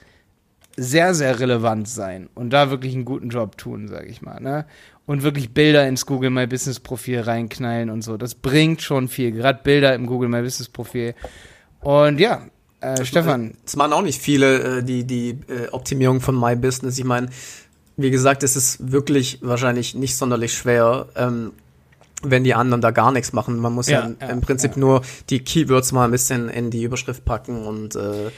sehr, 0.77 1.15
sehr 1.15 1.41
relevant 1.41 1.89
sein 1.89 2.29
und 2.35 2.51
da 2.51 2.71
wirklich 2.71 2.95
einen 2.95 3.07
guten 3.07 3.31
Job 3.31 3.57
tun, 3.57 3.89
sag 3.89 4.07
ich 4.07 4.21
mal, 4.23 4.41
ne? 4.41 4.67
Und 5.07 5.23
wirklich 5.23 5.55
Bilder 5.55 5.87
ins 5.89 6.05
Google 6.05 6.31
My 6.31 6.47
Business 6.47 6.81
Profil 6.81 7.21
reinknallen 7.21 7.91
und 7.91 8.03
so. 8.03 8.17
Das 8.17 8.35
bringt 8.35 8.83
schon 8.83 9.09
viel. 9.09 9.31
Gerade 9.33 9.61
Bilder 9.63 9.95
im 9.95 10.07
Google 10.07 10.29
My 10.29 10.43
Business 10.43 10.69
Profil. 10.69 11.15
Und 11.81 12.19
ja, 12.21 12.43
äh, 12.81 13.05
Stefan, 13.05 13.55
Es 13.65 13.75
machen 13.77 13.93
auch 13.93 14.03
nicht 14.03 14.21
viele 14.21 14.79
äh, 14.79 14.83
die, 14.83 15.05
die 15.05 15.31
äh, 15.49 15.69
Optimierung 15.71 16.21
von 16.21 16.39
My 16.39 16.57
Business. 16.57 16.99
Ich 16.99 17.05
meine, 17.05 17.29
wie 17.97 18.11
gesagt, 18.11 18.43
es 18.43 18.57
ist 18.57 18.93
wirklich 18.93 19.39
wahrscheinlich 19.43 19.95
nicht 19.95 20.17
sonderlich 20.17 20.55
schwer. 20.55 21.07
Ähm, 21.17 21.53
wenn 22.23 22.45
die 22.45 22.55
anderen 22.55 22.81
da 22.81 22.91
gar 22.91 23.13
nichts 23.13 23.33
machen. 23.33 23.59
Man 23.59 23.75
muss 23.75 23.89
ja, 23.89 24.11
Ja, 24.21 24.29
im 24.29 24.41
Prinzip 24.41 24.73
ja. 24.73 24.79
nur 24.79 25.03
die 25.31 25.41
Keywords 25.41 25.93
mal 25.93 26.07
ein 26.07 26.11
bisschen 26.11 26.49
in 26.49 26.71
die 26.71 26.83
Überschrift 26.83 27.25
packen 27.25 27.67
und 27.67 27.95
äh, 27.95 28.31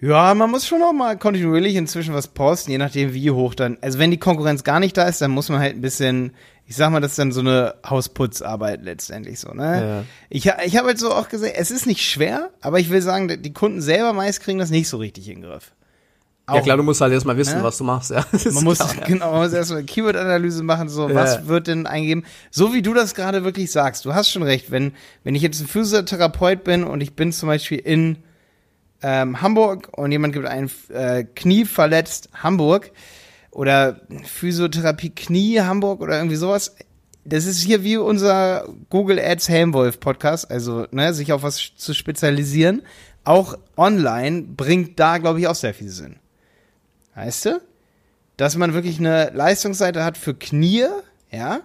Ja, 0.00 0.34
man 0.34 0.50
muss 0.50 0.66
schon 0.66 0.82
auch 0.82 0.92
mal 0.92 1.18
kontinuierlich 1.18 1.74
inzwischen 1.74 2.14
was 2.14 2.28
posten, 2.28 2.70
je 2.70 2.78
nachdem 2.78 3.14
wie 3.14 3.30
hoch 3.30 3.54
dann. 3.54 3.78
Also 3.80 3.98
wenn 3.98 4.10
die 4.10 4.18
Konkurrenz 4.18 4.62
gar 4.62 4.80
nicht 4.80 4.96
da 4.96 5.08
ist, 5.08 5.20
dann 5.20 5.32
muss 5.32 5.48
man 5.48 5.58
halt 5.58 5.74
ein 5.74 5.80
bisschen, 5.80 6.34
ich 6.66 6.76
sag 6.76 6.90
mal, 6.92 7.00
das 7.00 7.12
ist 7.12 7.18
dann 7.18 7.32
so 7.32 7.40
eine 7.40 7.74
Hausputzarbeit 7.84 8.82
letztendlich 8.82 9.40
so, 9.40 9.52
ne? 9.52 9.86
Ja. 9.86 10.04
Ich, 10.28 10.46
ich 10.64 10.76
habe 10.76 10.88
halt 10.88 10.98
so 10.98 11.12
auch 11.12 11.28
gesehen, 11.28 11.52
es 11.56 11.70
ist 11.70 11.86
nicht 11.86 12.02
schwer, 12.02 12.50
aber 12.60 12.78
ich 12.78 12.90
will 12.90 13.02
sagen, 13.02 13.42
die 13.42 13.52
Kunden 13.52 13.80
selber 13.80 14.12
meist 14.12 14.40
kriegen 14.40 14.58
das 14.58 14.70
nicht 14.70 14.88
so 14.88 14.98
richtig 14.98 15.28
in 15.28 15.40
den 15.40 15.50
Griff. 15.50 15.72
Ja 16.48 16.54
Auch- 16.54 16.62
klar, 16.62 16.76
du 16.76 16.82
musst 16.82 17.00
halt 17.00 17.12
erstmal 17.12 17.36
wissen, 17.36 17.58
Ne? 17.58 17.64
was 17.64 17.78
du 17.78 17.84
machst. 17.84 18.10
Ja. 18.10 18.24
Man 18.52 18.64
muss, 18.64 18.78
klar, 18.78 18.94
ja. 19.00 19.04
genau, 19.06 19.32
man 19.32 19.42
muss 19.42 19.52
erstmal 19.52 19.78
eine 19.78 19.86
Keyword-Analyse 19.86 20.62
machen, 20.62 20.88
so, 20.88 21.08
Ja. 21.08 21.14
was 21.14 21.46
wird 21.48 21.66
denn 21.66 21.86
eingegeben? 21.86 22.24
So 22.50 22.72
wie 22.72 22.82
du 22.82 22.94
das 22.94 23.14
gerade 23.14 23.42
wirklich 23.44 23.70
sagst, 23.72 24.04
du 24.04 24.14
hast 24.14 24.30
schon 24.30 24.42
recht, 24.42 24.70
wenn, 24.70 24.92
wenn 25.24 25.34
ich 25.34 25.42
jetzt 25.42 25.60
ein 25.60 25.66
Physiotherapeut 25.66 26.62
bin 26.64 26.84
und 26.84 27.00
ich 27.00 27.14
bin 27.16 27.32
zum 27.32 27.48
Beispiel 27.48 27.78
in 27.78 28.18
ähm, 29.02 29.42
Hamburg 29.42 29.88
und 29.96 30.10
jemand 30.12 30.32
gibt 30.34 30.46
ein 30.46 30.70
äh, 30.88 31.24
Knie 31.24 31.64
verletzt 31.64 32.30
Hamburg 32.34 32.92
oder 33.50 34.00
Physiotherapie 34.24 35.10
Knie 35.10 35.60
Hamburg 35.60 36.00
oder 36.00 36.16
irgendwie 36.16 36.36
sowas. 36.36 36.76
Das 37.24 37.44
ist 37.44 37.60
hier 37.60 37.82
wie 37.82 37.96
unser 37.96 38.68
Google 38.88 39.18
Ads 39.18 39.48
Helmwolf 39.48 39.98
Podcast, 40.00 40.48
also 40.50 40.86
ne, 40.92 41.12
sich 41.12 41.32
auf 41.32 41.42
was 41.42 41.72
zu 41.76 41.92
spezialisieren. 41.92 42.82
Auch 43.24 43.58
online 43.76 44.42
bringt 44.42 45.00
da, 45.00 45.18
glaube 45.18 45.40
ich, 45.40 45.48
auch 45.48 45.54
sehr 45.56 45.74
viel 45.74 45.88
Sinn. 45.88 46.16
Weißt 47.16 47.46
du? 47.46 47.60
Dass 48.36 48.56
man 48.56 48.74
wirklich 48.74 48.98
eine 49.00 49.30
Leistungsseite 49.34 50.04
hat 50.04 50.16
für 50.18 50.34
Knie, 50.34 50.84
ja. 51.32 51.60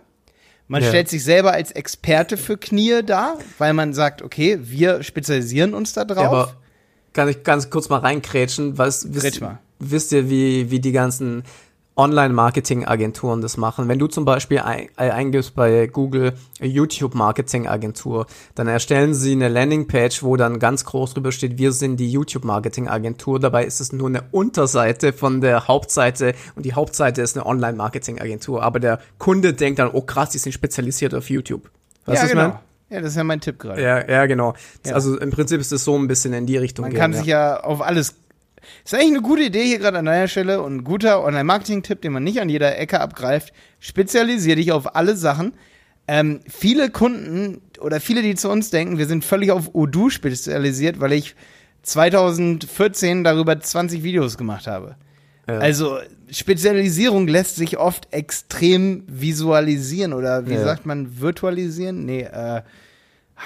Man 0.67 0.81
Ja. 0.81 0.87
stellt 0.87 1.09
sich 1.09 1.23
selber 1.23 1.51
als 1.51 1.71
Experte 1.71 2.37
für 2.37 2.57
Knie 2.57 3.01
dar, 3.05 3.37
weil 3.57 3.73
man 3.73 3.93
sagt, 3.93 4.21
okay, 4.21 4.57
wir 4.61 5.03
spezialisieren 5.03 5.73
uns 5.73 5.91
da 5.91 6.05
drauf. 6.05 6.17
Ja, 6.23 6.29
aber 6.29 6.55
kann 7.11 7.27
ich 7.27 7.43
ganz 7.43 7.69
kurz 7.69 7.89
mal 7.89 7.97
reinkrätschen? 7.99 8.77
Was, 8.77 9.13
wisst, 9.13 9.41
wisst 9.79 10.13
ihr, 10.13 10.29
wie, 10.29 10.71
wie 10.71 10.79
die 10.79 10.93
ganzen 10.93 11.43
Online-Marketing-Agenturen 11.95 13.41
das 13.41 13.57
machen? 13.57 13.87
Wenn 13.87 13.99
du 13.99 14.07
zum 14.07 14.25
Beispiel 14.25 14.59
ein, 14.59 14.87
äh, 14.97 15.09
eingibst 15.09 15.55
bei 15.55 15.87
Google 15.87 16.33
YouTube-Marketing-Agentur, 16.59 18.27
dann 18.55 18.67
erstellen 18.67 19.13
sie 19.13 19.33
eine 19.33 19.49
Landingpage, 19.49 20.23
wo 20.23 20.37
dann 20.37 20.59
ganz 20.59 20.85
groß 20.85 21.13
drüber 21.13 21.31
steht, 21.31 21.57
wir 21.57 21.71
sind 21.71 21.97
die 21.97 22.11
YouTube-Marketing-Agentur. 22.11 23.39
Dabei 23.39 23.65
ist 23.65 23.81
es 23.81 23.91
nur 23.91 24.07
eine 24.07 24.23
Unterseite 24.31 25.13
von 25.13 25.41
der 25.41 25.67
Hauptseite 25.67 26.33
und 26.55 26.65
die 26.65 26.73
Hauptseite 26.73 27.21
ist 27.21 27.37
eine 27.37 27.45
Online-Marketing-Agentur. 27.45 28.63
Aber 28.63 28.79
der 28.79 28.99
Kunde 29.17 29.53
denkt 29.53 29.79
dann, 29.79 29.89
oh 29.91 30.01
krass, 30.01 30.29
die 30.29 30.37
sind 30.37 30.53
spezialisiert 30.53 31.13
auf 31.13 31.29
YouTube. 31.29 31.69
Weißt 32.05 32.17
ja, 32.17 32.23
was 32.23 32.23
ich 32.23 32.29
genau. 32.31 32.47
mein? 32.49 32.59
Ja, 32.91 32.99
das 32.99 33.11
ist 33.11 33.15
ja 33.17 33.23
mein 33.23 33.39
Tipp 33.39 33.57
gerade. 33.57 33.81
Ja, 33.81 34.05
ja, 34.05 34.25
genau. 34.25 34.53
Ja. 34.85 34.95
Also 34.95 35.17
im 35.17 35.31
Prinzip 35.31 35.61
ist 35.61 35.71
es 35.71 35.85
so 35.85 35.97
ein 35.97 36.09
bisschen 36.09 36.33
in 36.33 36.45
die 36.45 36.57
Richtung 36.57 36.83
Man 36.83 36.91
gehen, 36.91 36.99
kann 36.99 37.13
ja. 37.13 37.17
sich 37.19 37.27
ja 37.27 37.59
auf 37.61 37.81
alles. 37.81 38.15
Ist 38.83 38.93
eigentlich 38.93 39.07
eine 39.09 39.21
gute 39.21 39.43
Idee 39.43 39.63
hier 39.65 39.79
gerade 39.79 39.97
an 39.99 40.05
deiner 40.05 40.27
Stelle 40.27 40.61
und 40.61 40.77
ein 40.77 40.83
guter 40.83 41.23
Online-Marketing-Tipp, 41.23 42.01
den 42.01 42.11
man 42.13 42.23
nicht 42.23 42.41
an 42.41 42.49
jeder 42.49 42.77
Ecke 42.77 42.99
abgreift. 42.99 43.53
Spezialisier 43.79 44.55
dich 44.55 44.71
auf 44.71 44.95
alle 44.95 45.15
Sachen. 45.15 45.53
Ähm, 46.07 46.41
viele 46.49 46.89
Kunden 46.89 47.61
oder 47.79 47.99
viele, 47.99 48.21
die 48.21 48.35
zu 48.35 48.49
uns 48.49 48.69
denken, 48.69 48.97
wir 48.97 49.05
sind 49.05 49.23
völlig 49.23 49.51
auf 49.51 49.73
Odoo 49.75 50.09
spezialisiert, 50.09 50.99
weil 50.99 51.13
ich 51.13 51.35
2014 51.83 53.23
darüber 53.23 53.59
20 53.59 54.03
Videos 54.03 54.37
gemacht 54.37 54.67
habe. 54.67 54.95
Ja. 55.47 55.57
Also 55.59 55.97
Spezialisierung 56.29 57.27
lässt 57.27 57.55
sich 57.55 57.77
oft 57.77 58.07
extrem 58.13 59.03
visualisieren 59.07 60.13
oder 60.13 60.47
wie 60.47 60.53
Ja. 60.53 60.63
sagt 60.63 60.85
man, 60.85 61.19
virtualisieren? 61.19 62.05
Nee, 62.05 62.21
äh, 62.21 62.61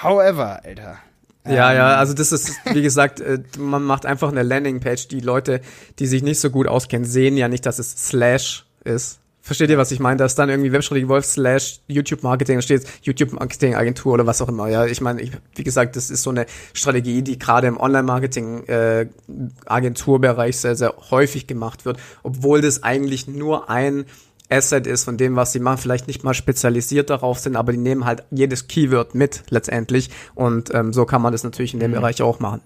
however, 0.02 0.60
Alter. 0.64 0.98
Ja, 1.48 1.70
Ähm, 1.70 1.76
ja, 1.76 1.96
also 1.96 2.14
das 2.14 2.32
ist, 2.32 2.52
wie 2.72 2.82
gesagt, 2.82 3.20
äh, 3.20 3.38
man 3.58 3.82
macht 3.82 4.06
einfach 4.06 4.30
eine 4.30 4.42
Landingpage. 4.42 5.08
Die 5.08 5.20
Leute, 5.20 5.60
die 5.98 6.06
sich 6.06 6.22
nicht 6.22 6.40
so 6.40 6.50
gut 6.50 6.66
auskennen, 6.66 7.06
sehen 7.06 7.36
ja 7.36 7.48
nicht, 7.48 7.66
dass 7.66 7.78
es 7.78 8.08
Slash 8.08 8.64
ist. 8.84 9.20
Versteht 9.46 9.70
ihr, 9.70 9.78
was 9.78 9.92
ich 9.92 10.00
meine? 10.00 10.16
Da 10.16 10.24
ist 10.24 10.34
dann 10.40 10.48
irgendwie 10.48 10.72
Webstrategie 10.72 11.06
Wolf 11.06 11.24
slash 11.24 11.78
YouTube 11.86 12.24
Marketing, 12.24 12.56
da 12.56 12.62
steht 12.62 12.84
YouTube 13.02 13.32
Marketing 13.32 13.76
Agentur 13.76 14.14
oder 14.14 14.26
was 14.26 14.42
auch 14.42 14.48
immer. 14.48 14.66
Ja, 14.66 14.86
ich 14.86 15.00
meine, 15.00 15.22
ich, 15.22 15.30
wie 15.54 15.62
gesagt, 15.62 15.94
das 15.94 16.10
ist 16.10 16.24
so 16.24 16.30
eine 16.30 16.46
Strategie, 16.72 17.22
die 17.22 17.38
gerade 17.38 17.68
im 17.68 17.78
Online-Marketing 17.78 18.64
äh, 18.64 19.06
Agenturbereich 19.66 20.56
sehr, 20.56 20.74
sehr 20.74 20.94
häufig 21.12 21.46
gemacht 21.46 21.84
wird, 21.84 22.00
obwohl 22.24 22.60
das 22.60 22.82
eigentlich 22.82 23.28
nur 23.28 23.70
ein 23.70 24.06
Asset 24.48 24.86
ist 24.86 25.04
von 25.04 25.16
dem, 25.16 25.36
was 25.36 25.52
sie 25.52 25.60
machen, 25.60 25.78
vielleicht 25.78 26.06
nicht 26.06 26.24
mal 26.24 26.34
spezialisiert 26.34 27.10
darauf 27.10 27.38
sind, 27.38 27.56
aber 27.56 27.72
die 27.72 27.78
nehmen 27.78 28.04
halt 28.04 28.24
jedes 28.30 28.68
Keyword 28.68 29.14
mit 29.14 29.42
letztendlich 29.50 30.10
und 30.34 30.72
ähm, 30.74 30.92
so 30.92 31.04
kann 31.04 31.22
man 31.22 31.32
das 31.32 31.44
natürlich 31.44 31.74
in 31.74 31.80
dem 31.80 31.92
Bereich 31.92 32.22
auch 32.22 32.40
machen. 32.40 32.60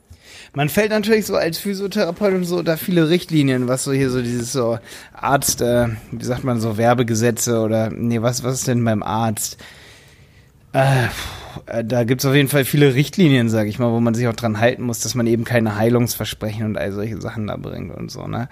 Man 0.53 0.69
fällt 0.69 0.91
natürlich 0.91 1.27
so 1.27 1.37
als 1.37 1.59
Physiotherapeut 1.59 2.35
und 2.35 2.45
so 2.45 2.63
da 2.63 2.77
viele 2.77 3.09
Richtlinien, 3.09 3.69
was 3.69 3.85
so 3.85 3.93
hier 3.93 4.11
so 4.11 4.21
dieses 4.21 4.53
so 4.53 4.79
Arzt, 5.13 5.61
äh, 5.61 5.89
wie 6.11 6.25
sagt 6.25 6.45
man 6.45 6.61
so 6.61 6.77
Werbegesetze 6.77 7.61
oder 7.61 7.91
nee, 7.91 8.21
was 8.21 8.43
was 8.43 8.55
ist 8.55 8.69
denn 8.69 8.85
beim 8.85 9.03
Arzt? 9.03 9.59
Äh, 10.73 11.07
äh, 11.67 11.85
da 11.85 12.05
gibt's 12.05 12.25
auf 12.25 12.35
jeden 12.35 12.49
Fall 12.49 12.65
viele 12.65 12.95
Richtlinien, 12.95 13.49
sag 13.49 13.67
ich 13.67 13.79
mal, 13.79 13.91
wo 13.91 14.01
man 14.01 14.15
sich 14.15 14.29
auch 14.29 14.37
dran 14.37 14.61
halten 14.61 14.83
muss, 14.83 15.01
dass 15.01 15.15
man 15.15 15.27
eben 15.27 15.45
keine 15.45 15.77
Heilungsversprechen 15.77 16.65
und 16.65 16.79
all 16.79 16.93
solche 16.93 17.21
Sachen 17.21 17.47
da 17.47 17.57
bringt 17.57 17.95
und 17.95 18.11
so, 18.11 18.27
ne? 18.27 18.49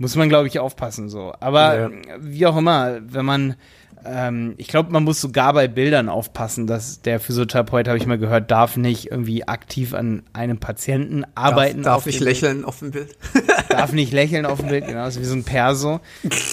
Muss 0.00 0.16
man, 0.16 0.30
glaube 0.30 0.48
ich, 0.48 0.58
aufpassen 0.58 1.10
so. 1.10 1.34
Aber 1.40 1.78
Ja. 1.78 1.90
wie 2.20 2.46
auch 2.46 2.56
immer, 2.56 3.00
wenn 3.06 3.26
man 3.26 3.54
ähm, 4.02 4.54
ich 4.56 4.68
glaube, 4.68 4.90
man 4.92 5.04
muss 5.04 5.20
sogar 5.20 5.52
bei 5.52 5.68
Bildern 5.68 6.08
aufpassen, 6.08 6.66
dass 6.66 7.02
der 7.02 7.20
Physiotherapeut, 7.20 7.86
habe 7.86 7.98
ich 7.98 8.06
mal 8.06 8.16
gehört, 8.16 8.50
darf 8.50 8.78
nicht 8.78 9.10
irgendwie 9.10 9.46
aktiv 9.46 9.92
an 9.92 10.22
einem 10.32 10.56
Patienten 10.58 11.24
arbeiten. 11.34 11.82
Darf, 11.82 12.04
darf 12.04 12.06
ich 12.06 12.18
lächeln 12.18 12.64
auf 12.64 12.78
dem 12.78 12.92
Bild? 12.92 13.14
darf 13.68 13.92
nicht 13.92 14.12
lächeln 14.14 14.46
auf 14.46 14.60
dem 14.60 14.68
Bild, 14.68 14.86
genau, 14.86 15.06
ist 15.06 15.20
wie 15.20 15.24
so 15.26 15.34
ein 15.34 15.44
Perso. 15.44 16.00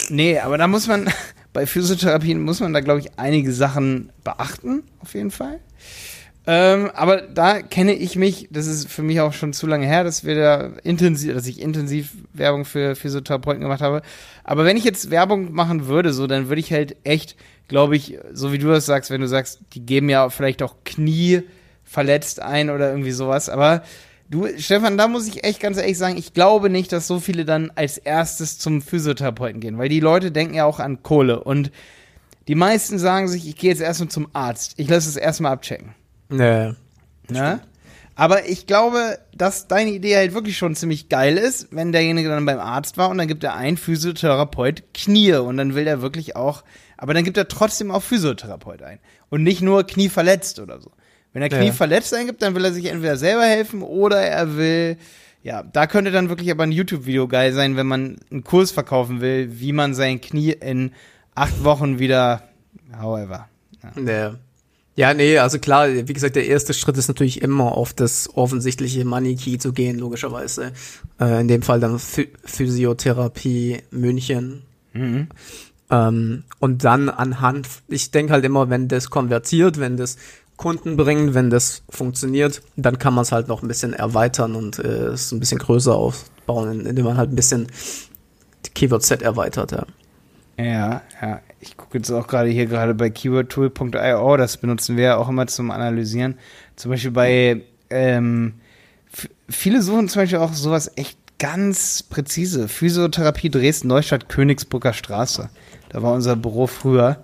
Nee, 0.09 0.39
aber 0.39 0.57
da 0.57 0.67
muss 0.67 0.87
man, 0.87 1.09
bei 1.53 1.65
Physiotherapien 1.65 2.41
muss 2.41 2.59
man 2.59 2.73
da, 2.73 2.81
glaube 2.81 2.99
ich, 2.99 3.17
einige 3.17 3.53
Sachen 3.53 4.11
beachten, 4.25 4.83
auf 4.99 5.13
jeden 5.13 5.31
Fall. 5.31 5.61
Ähm, 6.49 6.89
aber 6.93 7.17
da 7.21 7.61
kenne 7.61 7.93
ich 7.93 8.15
mich, 8.15 8.47
das 8.49 8.67
ist 8.67 8.89
für 8.89 9.03
mich 9.03 9.19
auch 9.19 9.33
schon 9.33 9.51
zu 9.51 9.67
lange 9.67 9.85
her, 9.85 10.05
dass 10.05 10.23
wir 10.23 10.35
da 10.35 10.71
intensiv, 10.81 11.33
dass 11.33 11.45
ich 11.45 11.61
intensiv 11.61 12.13
Werbung 12.31 12.63
für 12.63 12.95
Physiotherapeuten 12.95 13.61
gemacht 13.61 13.81
habe. 13.81 14.01
Aber 14.45 14.63
wenn 14.63 14.77
ich 14.77 14.85
jetzt 14.85 15.11
Werbung 15.11 15.51
machen 15.51 15.87
würde, 15.87 16.13
so, 16.13 16.25
dann 16.25 16.47
würde 16.47 16.61
ich 16.61 16.71
halt 16.71 16.95
echt, 17.03 17.35
glaube 17.67 17.97
ich, 17.97 18.17
so 18.31 18.53
wie 18.53 18.59
du 18.59 18.69
das 18.69 18.85
sagst, 18.85 19.11
wenn 19.11 19.19
du 19.19 19.27
sagst, 19.27 19.59
die 19.73 19.85
geben 19.85 20.07
ja 20.07 20.29
vielleicht 20.29 20.63
auch 20.63 20.75
Knie 20.85 21.43
verletzt 21.83 22.41
ein 22.41 22.69
oder 22.69 22.91
irgendwie 22.91 23.11
sowas. 23.11 23.49
Aber 23.49 23.83
du, 24.29 24.47
Stefan, 24.57 24.97
da 24.97 25.09
muss 25.09 25.27
ich 25.27 25.43
echt 25.43 25.59
ganz 25.59 25.77
ehrlich 25.77 25.97
sagen, 25.97 26.15
ich 26.15 26.33
glaube 26.33 26.69
nicht, 26.69 26.93
dass 26.93 27.07
so 27.07 27.19
viele 27.19 27.43
dann 27.43 27.73
als 27.75 27.97
erstes 27.97 28.57
zum 28.57 28.81
Physiotherapeuten 28.81 29.59
gehen, 29.59 29.77
weil 29.77 29.89
die 29.89 29.99
Leute 29.99 30.31
denken 30.31 30.53
ja 30.53 30.63
auch 30.63 30.79
an 30.79 31.03
Kohle 31.03 31.43
und 31.43 31.71
die 32.47 32.55
meisten 32.55 32.97
sagen 32.99 33.27
sich, 33.27 33.45
ich 33.45 33.57
gehe 33.57 33.69
jetzt 33.69 33.81
erstmal 33.81 34.07
zum 34.07 34.29
Arzt. 34.31 34.75
Ich 34.77 34.87
lasse 34.87 35.09
es 35.09 35.17
erstmal 35.17 35.51
abchecken. 35.51 35.93
Nee. 36.29 36.73
Ne? 37.29 37.59
Aber 38.15 38.47
ich 38.47 38.65
glaube, 38.65 39.19
dass 39.35 39.67
deine 39.67 39.91
Idee 39.91 40.15
halt 40.15 40.33
wirklich 40.33 40.57
schon 40.57 40.75
ziemlich 40.75 41.07
geil 41.07 41.37
ist, 41.37 41.67
wenn 41.71 41.91
derjenige 41.91 42.29
dann 42.29 42.45
beim 42.45 42.59
Arzt 42.59 42.97
war 42.97 43.09
und 43.09 43.17
dann 43.19 43.27
gibt 43.27 43.43
er 43.43 43.55
einen 43.55 43.77
Physiotherapeut 43.77 44.83
Knie 44.93 45.33
und 45.33 45.57
dann 45.57 45.75
will 45.75 45.85
er 45.85 46.01
wirklich 46.01 46.35
auch, 46.35 46.63
aber 46.97 47.13
dann 47.13 47.23
gibt 47.23 47.37
er 47.37 47.47
trotzdem 47.47 47.91
auch 47.91 48.01
Physiotherapeut 48.01 48.81
ein 48.81 48.97
und 49.29 49.43
nicht 49.43 49.61
nur 49.61 49.85
Knie 49.85 50.09
verletzt 50.09 50.59
oder 50.59 50.81
so. 50.81 50.91
Wenn 51.33 51.43
er 51.43 51.49
Knie 51.49 51.67
Ja. 51.67 51.73
verletzt 51.73 52.11
eingibt, 52.15 52.41
dann 52.41 52.55
will 52.55 52.65
er 52.65 52.73
sich 52.73 52.85
entweder 52.85 53.17
selber 53.17 53.43
helfen 53.45 53.83
oder 53.83 54.19
er 54.21 54.57
will, 54.57 54.97
ja, 55.43 55.61
da 55.61 55.85
könnte 55.85 56.09
dann 56.09 56.29
wirklich 56.29 56.49
aber 56.49 56.63
ein 56.63 56.71
YouTube-Video 56.71 57.27
geil 57.27 57.53
sein, 57.53 57.75
wenn 57.77 57.85
man 57.85 58.17
einen 58.31 58.43
Kurs 58.43 58.71
verkaufen 58.71 59.21
will, 59.21 59.59
wie 59.59 59.73
man 59.73 59.93
sein 59.93 60.19
Knie 60.21 60.53
in 60.53 60.91
acht 61.35 61.63
Wochen 61.63 61.99
wieder, 61.99 62.41
however. 62.99 63.47
Nee. 63.93 64.11
Ja, 64.11 64.35
nee, 65.13 65.37
also 65.37 65.59
klar, 65.59 65.87
wie 65.89 66.13
gesagt, 66.13 66.35
der 66.35 66.47
erste 66.47 66.73
Schritt 66.73 66.97
ist 66.97 67.07
natürlich 67.07 67.43
immer 67.43 67.77
auf 67.77 67.93
das 67.93 68.35
offensichtliche 68.35 69.05
Money 69.05 69.35
Key 69.35 69.59
zu 69.59 69.71
gehen, 69.71 69.99
logischerweise. 69.99 70.71
Äh, 71.19 71.41
in 71.41 71.47
dem 71.47 71.61
Fall 71.61 71.79
dann 71.79 71.99
Phy 71.99 72.29
Physiotherapie 72.43 73.83
München. 73.91 74.63
Mhm. 74.93 75.27
Ähm, 75.91 76.43
und 76.59 76.83
dann 76.83 77.09
anhand, 77.09 77.67
ich 77.87 78.09
denke 78.09 78.33
halt 78.33 78.43
immer, 78.43 78.71
wenn 78.71 78.87
das 78.87 79.11
konvertiert, 79.11 79.79
wenn 79.79 79.97
das 79.97 80.17
Kunden 80.57 80.97
bringt, 80.97 81.35
wenn 81.35 81.51
das 81.51 81.83
funktioniert, 81.89 82.63
dann 82.75 82.97
kann 82.97 83.13
man 83.13 83.21
es 83.21 83.31
halt 83.31 83.47
noch 83.47 83.61
ein 83.61 83.67
bisschen 83.67 83.93
erweitern 83.93 84.55
und 84.55 84.79
äh, 84.79 85.09
es 85.09 85.31
ein 85.31 85.39
bisschen 85.39 85.59
größer 85.59 85.95
aufbauen, 85.95 86.87
indem 86.87 87.05
man 87.05 87.17
halt 87.17 87.31
ein 87.31 87.35
bisschen 87.35 87.67
die 88.65 88.71
Keyword-Set 88.71 89.21
erweitert, 89.21 89.71
ja. 89.71 89.85
Ja, 90.57 91.01
ja. 91.21 91.39
Ich 91.59 91.75
gucke 91.75 91.97
jetzt 91.97 92.11
auch 92.11 92.27
gerade 92.27 92.49
hier 92.49 92.67
gerade 92.67 92.93
bei 92.93 93.09
keywordtool.io, 93.09 94.37
das 94.37 94.57
benutzen 94.57 94.95
wir 94.97 95.03
ja 95.03 95.17
auch 95.17 95.29
immer 95.29 95.47
zum 95.47 95.71
Analysieren. 95.71 96.37
Zum 96.75 96.91
Beispiel 96.91 97.11
bei, 97.11 97.61
ähm, 97.89 98.53
viele 99.49 99.81
suchen 99.81 100.07
zum 100.09 100.21
Beispiel 100.21 100.39
auch 100.39 100.53
sowas 100.53 100.91
echt 100.95 101.17
ganz 101.39 102.03
präzise. 102.03 102.67
Physiotherapie 102.67 103.49
Dresden, 103.49 103.87
Neustadt, 103.87 104.29
Königsburger 104.29 104.93
Straße. 104.93 105.49
Da 105.89 106.03
war 106.03 106.13
unser 106.13 106.35
Büro 106.35 106.67
früher. 106.67 107.23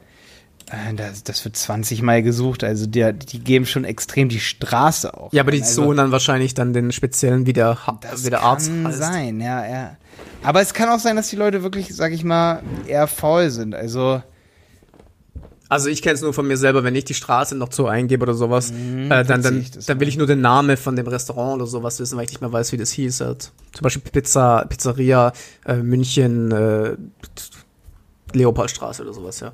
Äh, 0.72 0.94
Das, 0.96 1.24
das 1.24 1.44
wird 1.46 1.56
20 1.56 2.02
Mal 2.02 2.24
gesucht, 2.24 2.64
also 2.64 2.86
die, 2.88 3.12
die 3.14 3.40
geben 3.40 3.66
schon 3.66 3.84
extrem 3.86 4.30
die 4.30 4.40
Straße 4.40 5.14
auch. 5.16 5.32
Ja, 5.34 5.42
aber 5.44 5.52
die 5.52 5.62
also, 5.62 5.84
suchen 5.84 5.98
dann 5.98 6.12
wahrscheinlich 6.12 6.54
dann 6.54 6.74
den 6.74 6.92
speziellen, 6.92 7.46
wie 7.46 7.54
der, 7.54 7.86
Ha- 7.88 7.98
Das 8.02 8.26
wie 8.26 8.30
der 8.30 8.40
kann 8.40 8.50
Arzt 8.50 8.72
heißt. 8.84 8.98
sein, 8.98 9.40
ja, 9.42 9.66
ja. 9.68 9.98
Aber 10.44 10.62
es 10.62 10.74
kann 10.74 10.90
auch 10.90 11.00
sein, 11.00 11.16
dass 11.16 11.30
die 11.30 11.36
Leute 11.38 11.64
wirklich, 11.64 11.96
sag 11.96 12.12
ich 12.12 12.24
mal, 12.24 12.62
eher 12.88 13.08
faul 13.08 13.50
sind. 13.50 13.74
Also, 13.76 14.22
Also 15.70 15.90
ich 15.90 16.02
kenne 16.02 16.16
es 16.16 16.22
nur 16.22 16.34
von 16.34 16.46
mir 16.48 16.58
selber, 16.58 16.84
wenn 16.84 16.96
ich 16.96 17.06
die 17.06 17.14
Straße 17.14 17.56
noch 17.56 17.72
so 17.72 17.88
eingebe 17.88 18.24
oder 18.24 18.34
sowas, 18.34 18.72
äh, 18.72 19.24
dann, 19.24 19.42
dann, 19.42 19.56
Mhm, 19.56 19.66
dann 19.88 20.00
will 20.00 20.08
ich 20.08 20.18
nur 20.18 20.28
den 20.28 20.42
Namen 20.42 20.76
von 20.78 20.96
dem 20.96 21.08
Restaurant 21.08 21.56
oder 21.56 21.66
sowas 21.68 22.00
wissen, 22.00 22.18
weil 22.18 22.26
ich 22.26 22.32
nicht 22.32 22.42
mehr 22.42 22.52
weiß, 22.52 22.72
wie 22.74 22.78
das 22.78 22.92
hieß. 22.92 23.22
Halt. 23.22 23.52
Zum 23.72 23.84
Beispiel 23.84 24.04
Pizza, 24.12 24.66
Pizzeria, 24.68 25.32
äh, 25.66 25.76
München, 25.78 26.52
äh, 26.52 26.96
Leopoldstraße 28.34 29.04
oder 29.04 29.14
sowas, 29.14 29.40
ja. 29.40 29.52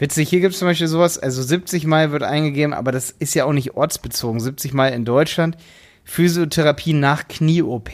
Witzig, 0.00 0.28
hier 0.28 0.40
gibt 0.40 0.54
es 0.54 0.58
zum 0.58 0.68
Beispiel 0.68 0.88
sowas, 0.88 1.18
also 1.18 1.42
70 1.42 1.86
Mal 1.86 2.12
wird 2.12 2.22
eingegeben, 2.22 2.74
aber 2.74 2.92
das 2.92 3.10
ist 3.10 3.34
ja 3.34 3.44
auch 3.44 3.52
nicht 3.52 3.74
ortsbezogen. 3.74 4.40
70 4.40 4.72
Mal 4.72 4.88
in 4.88 5.04
Deutschland. 5.04 5.56
Physiotherapie 6.04 6.92
nach 6.92 7.28
Knie-OP. 7.28 7.90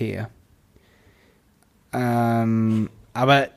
Ähm, 1.93 2.91
aber 3.13 3.49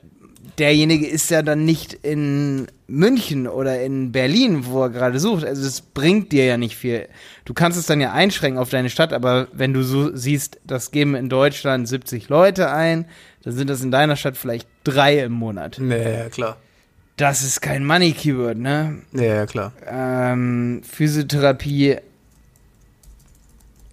derjenige 0.57 1.07
ist 1.07 1.29
ja 1.29 1.41
dann 1.41 1.65
nicht 1.65 1.93
in 1.93 2.67
München 2.87 3.47
oder 3.47 3.81
in 3.81 4.11
Berlin, 4.11 4.65
wo 4.65 4.83
er 4.83 4.89
gerade 4.89 5.19
sucht. 5.19 5.45
Also 5.45 5.65
es 5.65 5.81
bringt 5.81 6.31
dir 6.31 6.45
ja 6.45 6.57
nicht 6.57 6.75
viel. 6.75 7.07
Du 7.45 7.53
kannst 7.53 7.77
es 7.77 7.85
dann 7.85 8.01
ja 8.01 8.11
einschränken 8.11 8.59
auf 8.59 8.69
deine 8.69 8.89
Stadt, 8.89 9.13
aber 9.13 9.47
wenn 9.53 9.73
du 9.73 9.83
so 9.83 10.15
siehst, 10.15 10.59
das 10.65 10.91
geben 10.91 11.15
in 11.15 11.29
Deutschland 11.29 11.87
70 11.87 12.29
Leute 12.29 12.71
ein, 12.71 13.05
dann 13.43 13.53
sind 13.53 13.69
das 13.69 13.81
in 13.81 13.91
deiner 13.91 14.15
Stadt 14.15 14.37
vielleicht 14.37 14.67
drei 14.83 15.19
im 15.19 15.33
Monat. 15.33 15.77
Nee, 15.79 16.29
klar. 16.31 16.57
Das 17.19 17.43
ist 17.43 17.59
kein 17.59 17.85
Money-Keyword, 17.85 18.57
ne? 18.57 19.01
Nee, 19.11 19.45
klar. 19.45 19.73
Ähm, 19.85 20.81
Physiotherapie. 20.89 21.97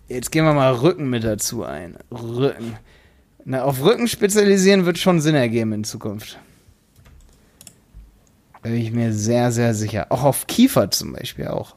Jetzt 0.07 0.31
gehen 0.31 0.45
wir 0.45 0.53
mal 0.53 0.73
Rücken 0.73 1.11
mit 1.11 1.25
dazu 1.25 1.65
ein. 1.65 1.97
Rücken. 2.13 2.77
Na, 3.45 3.65
auf 3.65 3.83
Rücken 3.83 4.07
spezialisieren 4.07 4.87
wird 4.87 4.99
schon 4.99 5.21
Sinn 5.21 5.35
ergeben 5.35 5.73
in 5.73 5.83
Zukunft. 5.83 6.39
Da 8.53 8.69
bin 8.69 8.77
ich 8.77 8.93
mir 8.93 9.13
sehr, 9.13 9.51
sehr 9.51 9.75
sicher. 9.75 10.07
Auch 10.11 10.23
auf 10.23 10.47
Kiefer 10.47 10.93
zum 10.93 11.13
Beispiel 11.13 11.49
auch. 11.49 11.75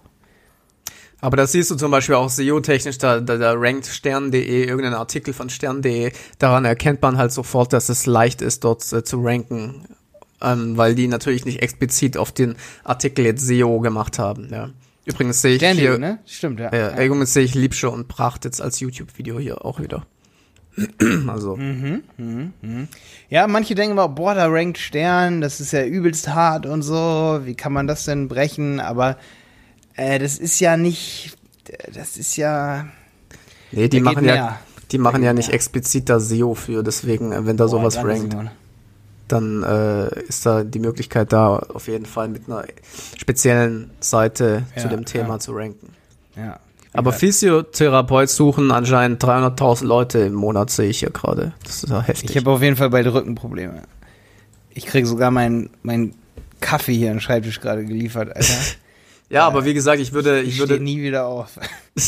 Aber 1.20 1.36
das 1.36 1.54
siehst 1.54 1.72
du 1.72 1.76
zum 1.78 1.90
Beispiel 1.90 2.14
auch 2.14 2.30
SEO-technisch, 2.30 3.00
da, 3.00 3.22
da, 3.22 3.38
da 3.38 3.54
rankt 3.56 3.88
stern.de, 3.88 4.66
irgendein 4.66 4.94
Artikel 4.94 5.34
von 5.34 5.50
stern.de, 5.50 6.12
daran 6.38 6.66
erkennt 6.66 7.02
man 7.02 7.18
halt 7.18 7.32
sofort, 7.32 7.74
dass 7.74 7.90
es 7.90 8.06
leicht 8.06 8.44
ist, 8.44 8.64
dort 8.64 8.94
äh, 8.94 9.04
zu 9.04 9.20
ranken, 9.22 9.88
ähm, 10.42 10.78
weil 10.78 10.96
die 10.96 11.08
natürlich 11.08 11.46
nicht 11.46 11.62
explizit 11.62 12.18
auf 12.18 12.32
den 12.32 12.56
Artikel 12.84 13.26
jetzt 13.26 13.46
SEO 13.46 13.80
gemacht 13.80 14.20
haben, 14.20 14.50
ja. 14.52 14.70
Übrigens 15.06 15.42
sehe 15.42 15.54
ich 15.54 15.58
Stern.de, 15.58 15.82
hier, 15.82 15.98
ne? 15.98 16.20
Stimmt, 16.26 16.60
ja. 16.60 16.70
äh, 16.70 17.06
übrigens 17.06 17.34
sehe 17.34 17.44
ich 17.44 17.56
Liebsche 17.56 17.90
und 17.90 18.08
Pracht 18.08 18.46
jetzt 18.46 18.62
als 18.62 18.80
YouTube-Video 18.80 19.40
hier 19.40 19.66
auch 19.66 19.80
wieder. 19.80 20.06
also, 21.28 21.56
Mhm. 21.56 22.88
Ja, 23.30 23.48
manche 23.48 23.76
denken 23.76 23.94
immer, 23.94 24.10
boah, 24.10 24.36
da 24.36 24.48
rankt 24.48 24.78
Stern, 24.78 25.42
das 25.42 25.60
ist 25.60 25.72
ja 25.72 25.84
übelst 25.84 26.30
hart 26.30 26.66
und 26.66 26.82
so. 26.82 27.42
Wie 27.44 27.56
kann 27.56 27.74
man 27.74 27.88
das 27.88 28.06
denn 28.06 28.28
brechen? 28.28 28.80
Aber 28.80 29.18
äh, 29.96 30.20
das 30.20 30.38
ist 30.38 30.60
ja 30.60 30.78
nicht, 30.78 31.38
das 31.94 32.18
ist 32.18 32.38
ja. 32.38 32.88
nee, 33.72 33.88
die 33.88 34.00
machen 34.00 34.26
ja, 34.26 34.60
die 34.92 34.98
machen 34.98 35.24
ja 35.24 35.34
nicht 35.34 35.48
mehr. 35.48 35.56
explizit 35.56 36.10
da 36.10 36.20
SEO 36.20 36.54
für, 36.56 36.84
deswegen, 36.84 37.32
äh, 37.32 37.46
wenn 37.46 37.58
da 37.58 37.66
Boah, 37.66 37.70
sowas 37.70 37.98
rankt. 37.98 38.32
Simon. 38.32 38.52
Dann 39.32 39.64
äh, 39.64 40.22
ist 40.24 40.46
da 40.46 40.64
die 40.64 40.80
Möglichkeit 40.80 41.32
da, 41.34 41.58
auf 41.58 41.88
jeden 41.88 42.06
Fall 42.06 42.28
mit 42.28 42.48
einer 42.48 42.66
speziellen 43.18 43.92
Seite 44.00 44.64
Ja, 44.76 44.82
zu 44.82 44.88
dem 44.90 45.06
Thema 45.06 45.36
ja. 45.36 45.40
zu 45.40 45.54
ranken. 45.54 45.94
Ja. 46.36 46.60
Aber 46.92 47.14
Physiotherapeut 47.14 48.30
suchen 48.30 48.72
anscheinend 48.72 49.24
300.000 49.24 49.86
Leute 49.86 50.20
im 50.20 50.34
Monat, 50.34 50.72
sehe 50.72 50.90
ich 50.90 51.00
hier 51.00 51.12
gerade. 51.12 51.54
Das 51.64 51.84
ist 51.84 51.90
ja 51.90 52.02
heftig. 52.02 52.32
Ich 52.32 52.38
habe 52.38 52.50
auf 52.50 52.62
jeden 52.62 52.76
Fall 52.76 52.90
bald 52.90 53.06
Rückenprobleme. 53.08 53.84
Ich 54.72 54.86
kriege 54.86 55.08
sogar 55.08 55.30
meinen 55.30 55.70
mein 55.84 56.16
Kaffee 56.62 56.96
hier 56.96 57.12
am 57.12 57.20
Schreibtisch 57.20 57.62
gerade 57.62 57.86
geliefert, 57.86 58.36
Alter. 58.36 58.54
ja, 59.30 59.46
aber 59.46 59.66
wie 59.66 59.74
gesagt, 59.74 60.02
ich 60.02 60.14
würde, 60.14 60.42
Ich 60.42 60.56
ich 60.56 60.60
würde, 60.60 60.80
nie 60.80 61.02
wieder 61.02 61.26
auf. 61.26 61.60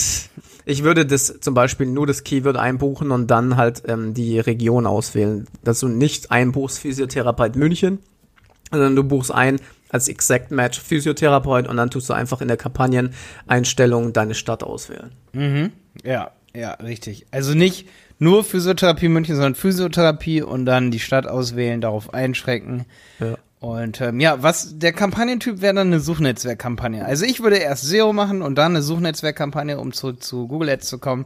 ich 0.65 0.83
würde 0.83 1.05
das 1.05 1.39
zum 1.39 1.53
Beispiel 1.53 1.87
nur 1.87 2.07
das 2.07 2.23
Keyword 2.23 2.57
einbuchen 2.57 3.11
und 3.11 3.27
dann 3.27 3.57
halt 3.57 3.83
ähm, 3.87 4.13
die 4.13 4.39
Region 4.39 4.85
auswählen. 4.85 5.47
Dass 5.63 5.79
du 5.79 5.87
nicht 5.87 6.31
einbuchst 6.31 6.79
Physiotherapeut 6.79 7.55
München, 7.55 7.99
sondern 8.71 8.95
du 8.95 9.03
buchst 9.03 9.31
ein 9.31 9.59
als 9.89 10.07
Exact 10.07 10.51
Match 10.51 10.79
Physiotherapeut 10.79 11.67
und 11.67 11.77
dann 11.77 11.89
tust 11.89 12.09
du 12.09 12.13
einfach 12.13 12.41
in 12.41 12.47
der 12.47 12.57
Kampagneneinstellung 12.57 14.13
deine 14.13 14.35
Stadt 14.35 14.63
auswählen. 14.63 15.11
Mhm. 15.33 15.71
Ja, 16.03 16.31
ja, 16.53 16.73
richtig. 16.75 17.25
Also 17.31 17.53
nicht 17.53 17.87
nur 18.17 18.43
Physiotherapie 18.43 19.09
München, 19.09 19.35
sondern 19.35 19.55
Physiotherapie 19.55 20.41
und 20.41 20.65
dann 20.65 20.91
die 20.91 20.99
Stadt 20.99 21.27
auswählen, 21.27 21.81
darauf 21.81 22.13
einschränken. 22.13 22.85
Ja. 23.19 23.37
Und 23.61 24.01
ähm, 24.01 24.19
ja, 24.19 24.41
was 24.41 24.79
der 24.79 24.91
Kampagnentyp 24.91 25.61
wäre 25.61 25.75
dann 25.75 25.87
eine 25.87 25.99
Suchnetzwerkkampagne. 25.99 27.05
Also 27.05 27.25
ich 27.25 27.43
würde 27.43 27.57
erst 27.57 27.83
SEO 27.83 28.11
machen 28.11 28.41
und 28.41 28.55
dann 28.55 28.71
eine 28.71 28.81
Suchnetzwerkkampagne, 28.81 29.79
um 29.79 29.93
zurück 29.93 30.23
zu 30.23 30.47
Google 30.47 30.69
Ads 30.69 30.87
zu 30.87 30.97
kommen. 30.97 31.25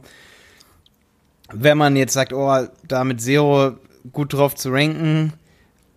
Wenn 1.50 1.78
man 1.78 1.96
jetzt 1.96 2.12
sagt, 2.12 2.34
oh, 2.34 2.66
da 2.86 3.04
mit 3.04 3.22
SEO 3.22 3.78
gut 4.12 4.34
drauf 4.34 4.54
zu 4.54 4.68
ranken, 4.70 5.32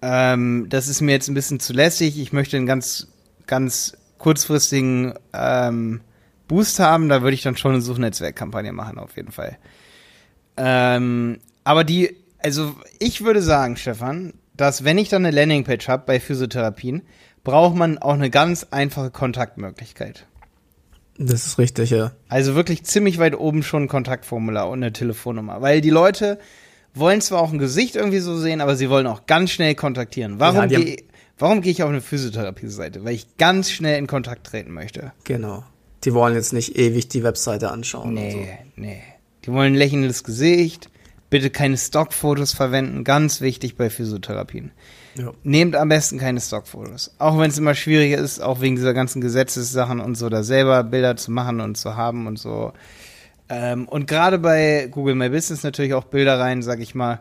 ähm, 0.01 0.67
das 0.69 0.87
ist 0.87 1.01
mir 1.01 1.11
jetzt 1.11 1.27
ein 1.27 1.33
bisschen 1.33 1.59
zu 1.59 1.73
lässig. 1.73 2.17
Ich 2.17 2.31
möchte 2.31 2.55
einen 2.55 2.65
ganz, 2.65 3.07
ganz 3.45 3.97
kurzfristigen 4.17 5.15
ähm, 5.33 5.99
Boost 6.47 6.79
haben. 6.79 7.09
Da 7.09 7.21
würde 7.21 7.33
ich 7.33 7.41
dann 7.41 7.57
schon 7.57 7.73
eine 7.73 7.81
Suchnetzwerkkampagne 7.81 8.71
machen, 8.71 8.97
auf 8.97 9.17
jeden 9.17 9.33
Fall. 9.33 9.57
Ähm, 10.55 11.39
aber 11.65 11.83
die, 11.83 12.15
also 12.37 12.75
ich 12.99 13.25
würde 13.25 13.41
sagen, 13.41 13.75
Stefan, 13.75 14.31
dass 14.59 14.83
wenn 14.83 14.97
ich 14.97 15.09
dann 15.09 15.25
eine 15.25 15.35
Landingpage 15.35 15.87
habe 15.87 16.03
bei 16.05 16.19
Physiotherapien, 16.19 17.03
braucht 17.43 17.75
man 17.75 17.97
auch 17.97 18.13
eine 18.13 18.29
ganz 18.29 18.67
einfache 18.71 19.09
Kontaktmöglichkeit. 19.09 20.25
Das 21.17 21.47
ist 21.47 21.57
richtig, 21.57 21.91
ja. 21.91 22.11
Also 22.27 22.55
wirklich 22.55 22.83
ziemlich 22.83 23.19
weit 23.19 23.37
oben 23.37 23.63
schon 23.63 23.83
ein 23.83 23.87
Kontaktformular 23.87 24.69
und 24.69 24.83
eine 24.83 24.91
Telefonnummer. 24.91 25.61
Weil 25.61 25.81
die 25.81 25.89
Leute 25.89 26.39
wollen 26.93 27.21
zwar 27.21 27.41
auch 27.41 27.51
ein 27.51 27.59
Gesicht 27.59 27.95
irgendwie 27.95 28.19
so 28.19 28.37
sehen, 28.37 28.61
aber 28.61 28.75
sie 28.75 28.89
wollen 28.89 29.07
auch 29.07 29.25
ganz 29.25 29.51
schnell 29.51 29.75
kontaktieren. 29.75 30.39
Warum 30.39 30.69
Ja, 30.69 30.79
gehe 30.79 30.97
warum 31.37 31.61
gehe 31.61 31.71
ich 31.71 31.83
auf 31.83 31.89
eine 31.89 32.01
Physiotherapie-Seite? 32.01 33.05
Weil 33.05 33.15
ich 33.15 33.37
ganz 33.37 33.71
schnell 33.71 33.97
in 33.97 34.07
Kontakt 34.07 34.47
treten 34.47 34.73
möchte. 34.73 35.13
Genau. 35.23 35.63
Die 36.03 36.13
wollen 36.13 36.35
jetzt 36.35 36.53
nicht 36.53 36.77
ewig 36.77 37.07
die 37.07 37.23
Webseite 37.23 37.71
anschauen. 37.71 38.13
Nee, 38.13 38.59
nee. 38.75 39.01
Die 39.45 39.51
wollen 39.51 39.73
ein 39.73 39.77
lächelndes 39.77 40.23
Gesicht. 40.23 40.89
Bitte 41.29 41.49
keine 41.49 41.77
Stockfotos 41.77 42.53
verwenden. 42.53 43.03
Ganz 43.03 43.41
wichtig 43.41 43.77
bei 43.77 43.89
Physiotherapien. 43.89 44.71
Ja. 45.15 45.31
Nehmt 45.43 45.75
am 45.75 45.89
besten 45.89 46.17
keine 46.17 46.39
Stockfotos. 46.39 47.13
Auch 47.19 47.37
wenn 47.39 47.49
es 47.49 47.57
immer 47.57 47.75
schwieriger 47.75 48.17
ist, 48.17 48.39
auch 48.39 48.61
wegen 48.61 48.75
dieser 48.75 48.93
ganzen 48.93 49.21
Gesetzessachen 49.21 49.99
und 49.99 50.15
so, 50.15 50.29
da 50.29 50.43
selber 50.43 50.83
Bilder 50.83 51.15
zu 51.17 51.31
machen 51.31 51.61
und 51.61 51.75
zu 51.75 51.95
haben 51.95 52.25
und 52.27 52.39
so. 52.39 52.73
Ähm, 53.49 53.87
und 53.87 54.07
gerade 54.07 54.39
bei 54.39 54.87
Google 54.89 55.15
My 55.15 55.29
Business 55.29 55.63
natürlich 55.63 55.93
auch 55.93 56.05
Bilder 56.05 56.39
rein, 56.39 56.61
sag 56.61 56.79
ich 56.79 56.95
mal. 56.95 57.19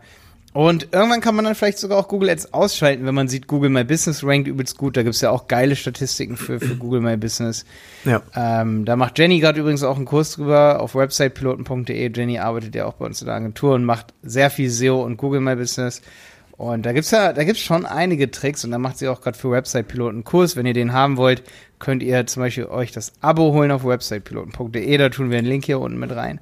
Und 0.55 0.89
irgendwann 0.93 1.21
kann 1.21 1.35
man 1.35 1.45
dann 1.45 1.55
vielleicht 1.55 1.79
sogar 1.79 1.99
auch 1.99 2.09
Google 2.09 2.31
Ads 2.31 2.55
ausschalten, 2.55 3.05
wenn 3.05 3.15
man 3.15 3.29
sieht, 3.29 3.47
Google 3.47 3.69
My 3.69 3.85
Business 3.85 4.25
rankt 4.25 4.49
übelst 4.49 4.79
gut. 4.79 4.97
Da 4.97 5.03
gibt's 5.03 5.21
ja 5.21 5.31
auch 5.31 5.47
geile 5.47 5.77
Statistiken 5.77 6.37
für, 6.37 6.59
für 6.59 6.77
Google 6.79 7.01
My 7.01 7.17
Business. 7.17 7.67
ja. 8.05 8.23
Ähm, 8.35 8.85
da 8.85 8.97
macht 8.97 9.19
Jenny 9.19 9.41
gerade 9.41 9.61
übrigens 9.61 9.83
auch 9.83 9.97
einen 9.97 10.07
Kurs 10.07 10.33
drüber 10.33 10.81
auf 10.81 10.95
websitepiloten.de. 10.95 12.11
Jenny 12.15 12.39
arbeitet 12.39 12.75
ja 12.75 12.87
auch 12.87 12.95
bei 12.95 13.07
uns 13.07 13.21
in 13.21 13.27
der 13.27 13.37
Agentur 13.37 13.75
und 13.75 13.85
macht 13.85 14.15
sehr 14.23 14.51
viel 14.51 14.71
SEO 14.71 15.03
und 15.05 15.19
Google 15.19 15.41
My 15.41 15.55
Business. 15.55 16.01
Und 16.57 16.87
da 16.87 16.93
gibt's 16.93 17.13
ja, 17.13 17.33
da 17.33 17.45
gibt's 17.45 17.61
schon 17.61 17.87
einige 17.87 18.33
Tricks 18.33 18.65
und 18.65 18.73
da 18.73 18.79
macht 18.79 18.99
sie 18.99 19.07
auch 19.07 19.21
gerade 19.21 19.39
für 19.39 19.53
Website-Piloten 19.53 20.17
einen 20.17 20.25
Kurs. 20.25 20.57
Wenn 20.57 20.67
ihr 20.67 20.75
den 20.75 20.93
haben 20.93 21.17
wollt, 21.17 21.45
könnt 21.79 22.03
ihr 22.03 22.27
zum 22.27 22.43
Beispiel 22.43 22.67
euch 22.67 22.91
das 22.91 23.13
Abo 23.21 23.53
holen 23.53 23.71
auf 23.71 23.85
websitepiloten.de. 23.85 24.97
Da 24.97 25.09
tun 25.11 25.31
wir 25.31 25.39
einen 25.39 25.47
Link 25.47 25.67
hier 25.67 25.79
unten 25.79 26.01
mit 26.01 26.11
rein. 26.11 26.41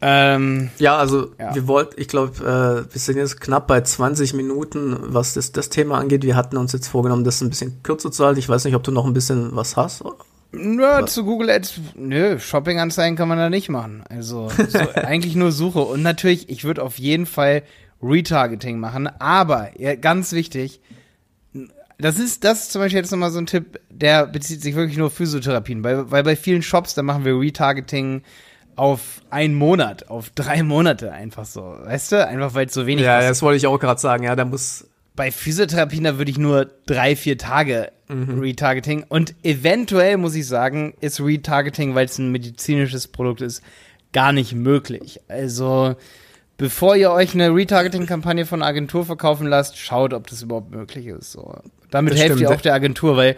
Ähm, 0.00 0.70
Ja, 0.78 0.96
also 0.96 1.30
Ja. 1.38 1.54
wir 1.54 1.66
wollten, 1.66 2.00
ich 2.00 2.08
glaube, 2.08 2.32
äh, 2.40 2.92
wir 2.92 3.00
sind 3.00 3.16
jetzt 3.16 3.40
knapp 3.40 3.66
bei 3.66 3.80
20 3.80 4.34
Minuten, 4.34 4.96
was 5.00 5.34
das, 5.34 5.52
das 5.52 5.68
Thema 5.70 5.98
angeht. 5.98 6.24
Wir 6.24 6.36
hatten 6.36 6.56
uns 6.56 6.72
jetzt 6.72 6.88
vorgenommen, 6.88 7.24
das 7.24 7.40
ein 7.40 7.48
bisschen 7.50 7.82
kürzer 7.82 8.10
zu 8.10 8.24
halten. 8.24 8.38
Ich 8.38 8.48
weiß 8.48 8.64
nicht, 8.64 8.74
ob 8.74 8.82
du 8.82 8.90
noch 8.90 9.06
ein 9.06 9.14
bisschen 9.14 9.54
was 9.56 9.76
hast. 9.76 10.04
Nö, 10.52 11.04
zu 11.06 11.24
Google 11.24 11.50
Ads, 11.50 11.80
nö, 11.96 12.38
Shopping-Anzeigen 12.38 13.16
kann 13.16 13.28
man 13.28 13.38
da 13.38 13.50
nicht 13.50 13.68
machen. 13.70 14.04
Also 14.08 14.50
so, 14.68 14.78
eigentlich 14.94 15.34
nur 15.34 15.50
Suche. 15.52 15.80
Und 15.80 16.02
natürlich, 16.02 16.48
ich 16.48 16.64
würde 16.64 16.82
auf 16.82 16.98
jeden 16.98 17.26
Fall 17.26 17.62
Retargeting 18.02 18.78
machen. 18.78 19.08
Aber, 19.18 19.70
ja, 19.80 19.94
ganz 19.96 20.32
wichtig, 20.32 20.80
das 21.98 22.18
ist, 22.18 22.44
das 22.44 22.64
ist 22.64 22.72
zum 22.72 22.82
Beispiel 22.82 22.98
jetzt 23.00 23.10
nochmal 23.10 23.30
so 23.30 23.38
ein 23.38 23.46
Tipp, 23.46 23.80
der 23.88 24.26
bezieht 24.26 24.62
sich 24.62 24.74
wirklich 24.74 24.98
nur 24.98 25.06
auf 25.08 25.14
Physiotherapien. 25.14 25.82
Weil, 25.82 26.10
weil 26.10 26.22
bei 26.22 26.36
vielen 26.36 26.62
Shops, 26.62 26.94
da 26.94 27.02
machen 27.02 27.24
wir 27.24 27.38
Retargeting 27.38 28.22
auf 28.76 29.22
einen 29.30 29.54
Monat, 29.54 30.08
auf 30.08 30.30
drei 30.30 30.62
Monate 30.62 31.12
einfach 31.12 31.44
so. 31.44 31.60
Weißt 31.62 32.12
du? 32.12 32.26
Einfach 32.26 32.54
weil 32.54 32.66
es 32.66 32.74
so 32.74 32.86
wenig 32.86 33.04
Ja, 33.04 33.16
kostet. 33.16 33.30
das 33.30 33.42
wollte 33.42 33.56
ich 33.58 33.66
auch 33.66 33.78
gerade 33.78 34.00
sagen. 34.00 34.24
Ja, 34.24 34.34
da 34.36 34.44
muss 34.44 34.88
bei 35.16 35.30
Physiotherapien, 35.30 36.04
da 36.04 36.18
würde 36.18 36.30
ich 36.30 36.38
nur 36.38 36.68
drei, 36.86 37.14
vier 37.16 37.38
Tage 37.38 37.90
Mhm. 38.08 38.38
Retargeting. 38.40 39.04
Und 39.08 39.34
eventuell 39.42 40.18
muss 40.18 40.34
ich 40.34 40.46
sagen, 40.46 40.92
ist 41.00 41.20
Retargeting, 41.20 41.94
weil 41.94 42.04
es 42.04 42.18
ein 42.18 42.30
medizinisches 42.32 43.08
Produkt 43.08 43.40
ist, 43.40 43.62
gar 44.12 44.30
nicht 44.32 44.52
möglich. 44.54 45.20
Also, 45.28 45.96
bevor 46.58 46.96
ihr 46.96 47.10
euch 47.12 47.32
eine 47.32 47.48
Retargeting-Kampagne 47.54 48.44
von 48.44 48.60
einer 48.60 48.68
Agentur 48.68 49.06
verkaufen 49.06 49.46
lasst, 49.46 49.78
schaut, 49.78 50.12
ob 50.12 50.26
das 50.26 50.42
überhaupt 50.42 50.70
möglich 50.70 51.06
ist. 51.06 51.32
So. 51.32 51.56
Damit 51.90 52.12
Das 52.12 52.20
helft 52.20 52.36
stimmt. 52.36 52.50
ihr 52.50 52.54
auch 52.54 52.60
der 52.60 52.74
Agentur, 52.74 53.16
weil 53.16 53.36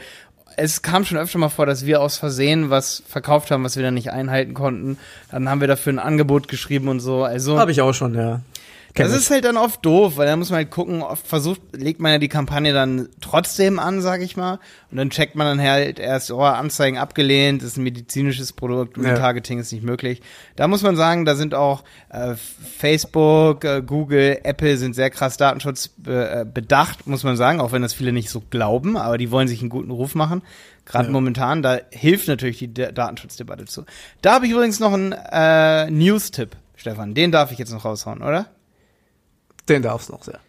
es 0.56 0.82
kam 0.82 1.04
schon 1.04 1.18
öfter 1.18 1.38
mal 1.38 1.50
vor, 1.50 1.66
dass 1.66 1.84
wir 1.84 2.00
aus 2.00 2.16
Versehen 2.16 2.70
was 2.70 3.02
verkauft 3.06 3.50
haben, 3.50 3.62
was 3.62 3.76
wir 3.76 3.82
dann 3.82 3.94
nicht 3.94 4.10
einhalten 4.10 4.54
konnten. 4.54 4.98
Dann 5.30 5.48
haben 5.48 5.60
wir 5.60 5.68
dafür 5.68 5.92
ein 5.92 5.98
Angebot 5.98 6.48
geschrieben 6.48 6.88
und 6.88 7.00
so. 7.00 7.24
Also, 7.24 7.58
Habe 7.58 7.72
ich 7.72 7.82
auch 7.82 7.92
schon, 7.92 8.14
ja. 8.14 8.40
Das 9.04 9.12
ist 9.12 9.30
halt 9.30 9.44
dann 9.44 9.56
oft 9.56 9.84
doof, 9.84 10.16
weil 10.16 10.26
da 10.26 10.36
muss 10.36 10.50
man 10.50 10.58
halt 10.58 10.70
gucken, 10.70 11.02
oft 11.02 11.26
versucht, 11.26 11.60
legt 11.72 12.00
man 12.00 12.12
ja 12.12 12.18
die 12.18 12.28
Kampagne 12.28 12.72
dann 12.72 13.08
trotzdem 13.20 13.78
an, 13.78 14.00
sag 14.00 14.22
ich 14.22 14.36
mal. 14.36 14.58
Und 14.90 14.96
dann 14.96 15.10
checkt 15.10 15.34
man 15.34 15.46
dann 15.58 15.60
halt 15.68 15.98
erst, 15.98 16.30
oh, 16.30 16.40
Anzeigen 16.42 16.96
abgelehnt, 16.98 17.62
ist 17.62 17.76
ein 17.76 17.82
medizinisches 17.84 18.52
Produkt, 18.52 18.96
Ja. 18.96 19.10
Retargeting 19.12 19.58
ist 19.58 19.72
nicht 19.72 19.84
möglich. 19.84 20.22
Da 20.56 20.66
muss 20.68 20.82
man 20.82 20.96
sagen, 20.96 21.24
da 21.24 21.34
sind 21.34 21.54
auch 21.54 21.84
äh, 22.08 22.34
Facebook, 22.78 23.64
äh, 23.64 23.82
Google, 23.84 24.38
Apple 24.44 24.76
sind 24.76 24.94
sehr 24.94 25.10
krass 25.10 25.36
Datenschutz 25.36 25.90
äh, 26.06 26.44
bedacht, 26.44 27.06
muss 27.06 27.24
man 27.24 27.36
sagen, 27.36 27.60
auch 27.60 27.72
wenn 27.72 27.82
das 27.82 27.94
viele 27.94 28.12
nicht 28.12 28.30
so 28.30 28.42
glauben, 28.50 28.96
aber 28.96 29.18
die 29.18 29.30
wollen 29.30 29.48
sich 29.48 29.60
einen 29.60 29.70
guten 29.70 29.90
Ruf 29.90 30.14
machen. 30.14 30.42
Gerade 30.84 31.06
Ja. 31.06 31.12
momentan, 31.12 31.62
da 31.62 31.78
hilft 31.90 32.28
natürlich 32.28 32.58
die 32.58 32.68
D 32.72 32.92
Datenschutzdebatte 32.92 33.64
zu. 33.64 33.84
Da 34.22 34.34
habe 34.34 34.46
ich 34.46 34.52
übrigens 34.52 34.78
noch 34.78 34.92
einen 34.92 35.12
äh, 35.12 35.90
News-Tipp, 35.90 36.50
Stefan. 36.76 37.14
Den 37.14 37.32
darf 37.32 37.50
ich 37.50 37.58
jetzt 37.58 37.72
noch 37.72 37.84
raushauen, 37.84 38.22
oder? 38.22 38.46
Den 39.68 39.82
darfst 39.82 40.08
du 40.08 40.12
noch 40.12 40.22
sehr. 40.22 40.40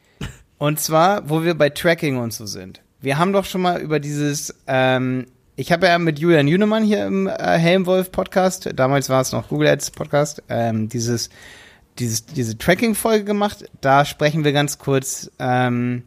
Und 0.58 0.80
zwar, 0.80 1.30
wo 1.30 1.43
wir 1.43 1.56
bei 1.56 1.69
Tracking 1.69 2.17
und 2.17 2.34
so 2.34 2.45
sind. 2.45 2.82
Wir 2.99 3.17
haben 3.17 3.32
doch 3.32 3.45
schon 3.45 3.62
mal 3.62 3.80
über 3.80 3.99
dieses, 3.99 4.56
ähm, 4.65 5.27
ich 5.56 5.71
habe 5.71 5.88
ja 5.88 5.97
mit 5.99 6.17
Julian 6.17 6.47
Jünemann 6.47 6.84
hier 6.84 7.06
im 7.06 7.27
äh, 7.27 7.58
Helmwolf 7.58 8.12
Podcast, 8.12 8.69
damals 8.75 9.10
war 9.10 9.21
es 9.21 9.32
noch 9.32 9.49
Google 9.49 9.67
Ads 9.67 9.91
Podcast, 9.91 10.41
ähm, 10.49 10.89
dieses, 10.89 11.30
dieses, 11.99 12.25
diese 12.25 12.58
Tracking-Folge 12.58 13.23
gemacht. 13.23 13.65
Da 13.82 14.03
sprechen 14.03 14.43
wir 14.43 14.51
ganz 14.51 14.80
kurz 14.80 15.30
ähm, 15.38 16.03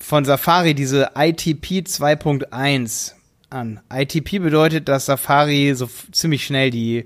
von 0.00 0.24
Safari, 0.24 0.74
diese 0.74 1.10
ITP 1.16 1.86
2.1 1.86 3.12
an. 3.50 3.80
ITP 3.92 4.40
bedeutet, 4.40 4.88
dass 4.88 5.06
Safari 5.06 5.72
so 5.74 5.88
ziemlich 6.10 6.44
schnell 6.44 6.70
die, 6.70 7.04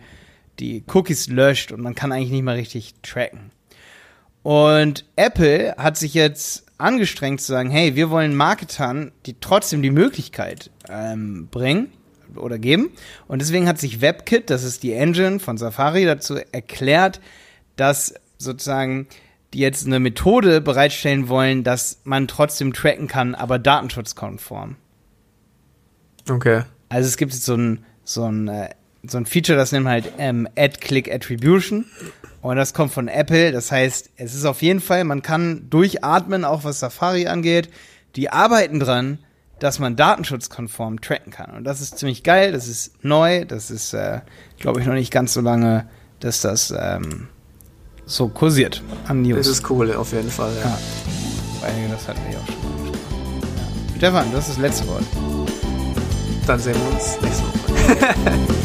die 0.58 0.84
Cookies 0.92 1.28
löscht 1.28 1.70
und 1.70 1.82
man 1.82 1.94
kann 1.94 2.12
eigentlich 2.12 2.30
nicht 2.30 2.44
mehr 2.44 2.56
richtig 2.56 2.94
tracken. 3.02 3.50
Und 4.42 5.05
Apple 5.16 5.74
hat 5.76 5.96
sich 5.96 6.14
jetzt 6.14 6.66
angestrengt 6.79 7.40
zu 7.40 7.53
sagen, 7.53 7.70
hey, 7.70 7.94
wir 7.94 8.11
wollen 8.11 8.35
Marketern, 8.35 9.12
die 9.26 9.37
trotzdem 9.38 9.83
die 9.83 9.90
Möglichkeit 9.90 10.70
ähm, 10.88 11.48
bringen 11.50 11.92
oder 12.37 12.59
geben. 12.59 12.90
Und 13.29 13.40
deswegen 13.40 13.68
hat 13.68 13.79
sich 13.79 14.00
WebKit, 14.00 14.48
das 14.50 14.64
ist 14.64 14.83
die 14.83 14.92
Engine 14.92 15.40
von 15.40 15.59
Safari, 15.59 16.05
dazu 16.05 16.37
erklärt, 16.53 17.20
dass 17.76 18.14
sozusagen 18.38 19.09
die 19.53 19.59
jetzt 19.59 19.87
eine 19.87 19.98
Methode 19.98 20.61
bereitstellen 20.61 21.29
wollen, 21.29 21.64
dass 21.64 22.00
man 22.05 22.29
trotzdem 22.29 22.72
tracken 22.72 23.09
kann, 23.09 23.35
aber 23.35 23.59
datenschutzkonform. 23.59 24.76
Okay. 26.29 26.62
Also 26.88 27.09
es 27.09 27.16
gibt 27.16 27.33
jetzt 27.33 27.44
so 27.44 27.57
ein, 27.57 27.85
so 28.05 28.24
ein, 28.24 28.48
äh, 28.48 28.70
so 29.06 29.18
ein 29.18 29.26
Feature, 29.26 29.56
das 29.58 29.72
nennt 29.72 29.84
man 29.84 29.94
halt 29.94 30.12
ähm, 30.18 30.48
Ad-Click-Attribution. 30.56 31.86
Und 32.42 32.56
das 32.56 32.74
kommt 32.74 32.92
von 32.92 33.08
Apple. 33.08 33.52
Das 33.52 33.70
heißt, 33.70 34.10
es 34.16 34.34
ist 34.34 34.44
auf 34.44 34.62
jeden 34.62 34.80
Fall, 34.80 35.04
man 35.04 35.22
kann 35.22 35.68
durchatmen, 35.70 36.44
auch 36.44 36.64
was 36.64 36.80
Safari 36.80 37.26
angeht. 37.26 37.68
Die 38.16 38.30
arbeiten 38.30 38.80
dran, 38.80 39.18
dass 39.58 39.78
man 39.78 39.94
datenschutzkonform 39.94 41.00
tracken 41.00 41.32
kann. 41.32 41.50
Und 41.50 41.64
das 41.64 41.80
ist 41.80 41.98
ziemlich 41.98 42.22
geil, 42.22 42.52
das 42.52 42.66
ist 42.66 43.04
neu, 43.04 43.44
das 43.44 43.70
ist, 43.70 43.92
äh, 43.92 44.20
glaube 44.58 44.80
ich, 44.80 44.86
noch 44.86 44.94
nicht 44.94 45.12
ganz 45.12 45.34
so 45.34 45.42
lange, 45.42 45.86
dass 46.18 46.40
das 46.40 46.74
ähm, 46.76 47.28
so 48.06 48.28
kursiert 48.28 48.82
an 49.06 49.22
News. 49.22 49.38
Das 49.38 49.48
ist 49.48 49.70
cool, 49.70 49.92
auf 49.92 50.12
jeden 50.12 50.30
Fall, 50.30 50.52
ja. 50.62 50.70
Ja. 50.70 50.78
Weil 51.60 51.88
das 51.90 52.08
hatten 52.08 52.20
wir 52.26 52.32
ja 52.32 52.38
auch 52.40 52.46
schon 52.46 52.62
mal. 52.62 52.90
Ja. 52.90 53.96
Stefan, 53.98 54.32
das 54.32 54.48
ist 54.48 54.56
das 54.56 54.62
letzte 54.62 54.88
Wort. 54.88 55.04
Dann 56.46 56.58
sehen 56.58 56.74
wir 56.74 56.94
uns 56.94 57.20
nächste 57.20 57.44
Woche. 57.44 58.56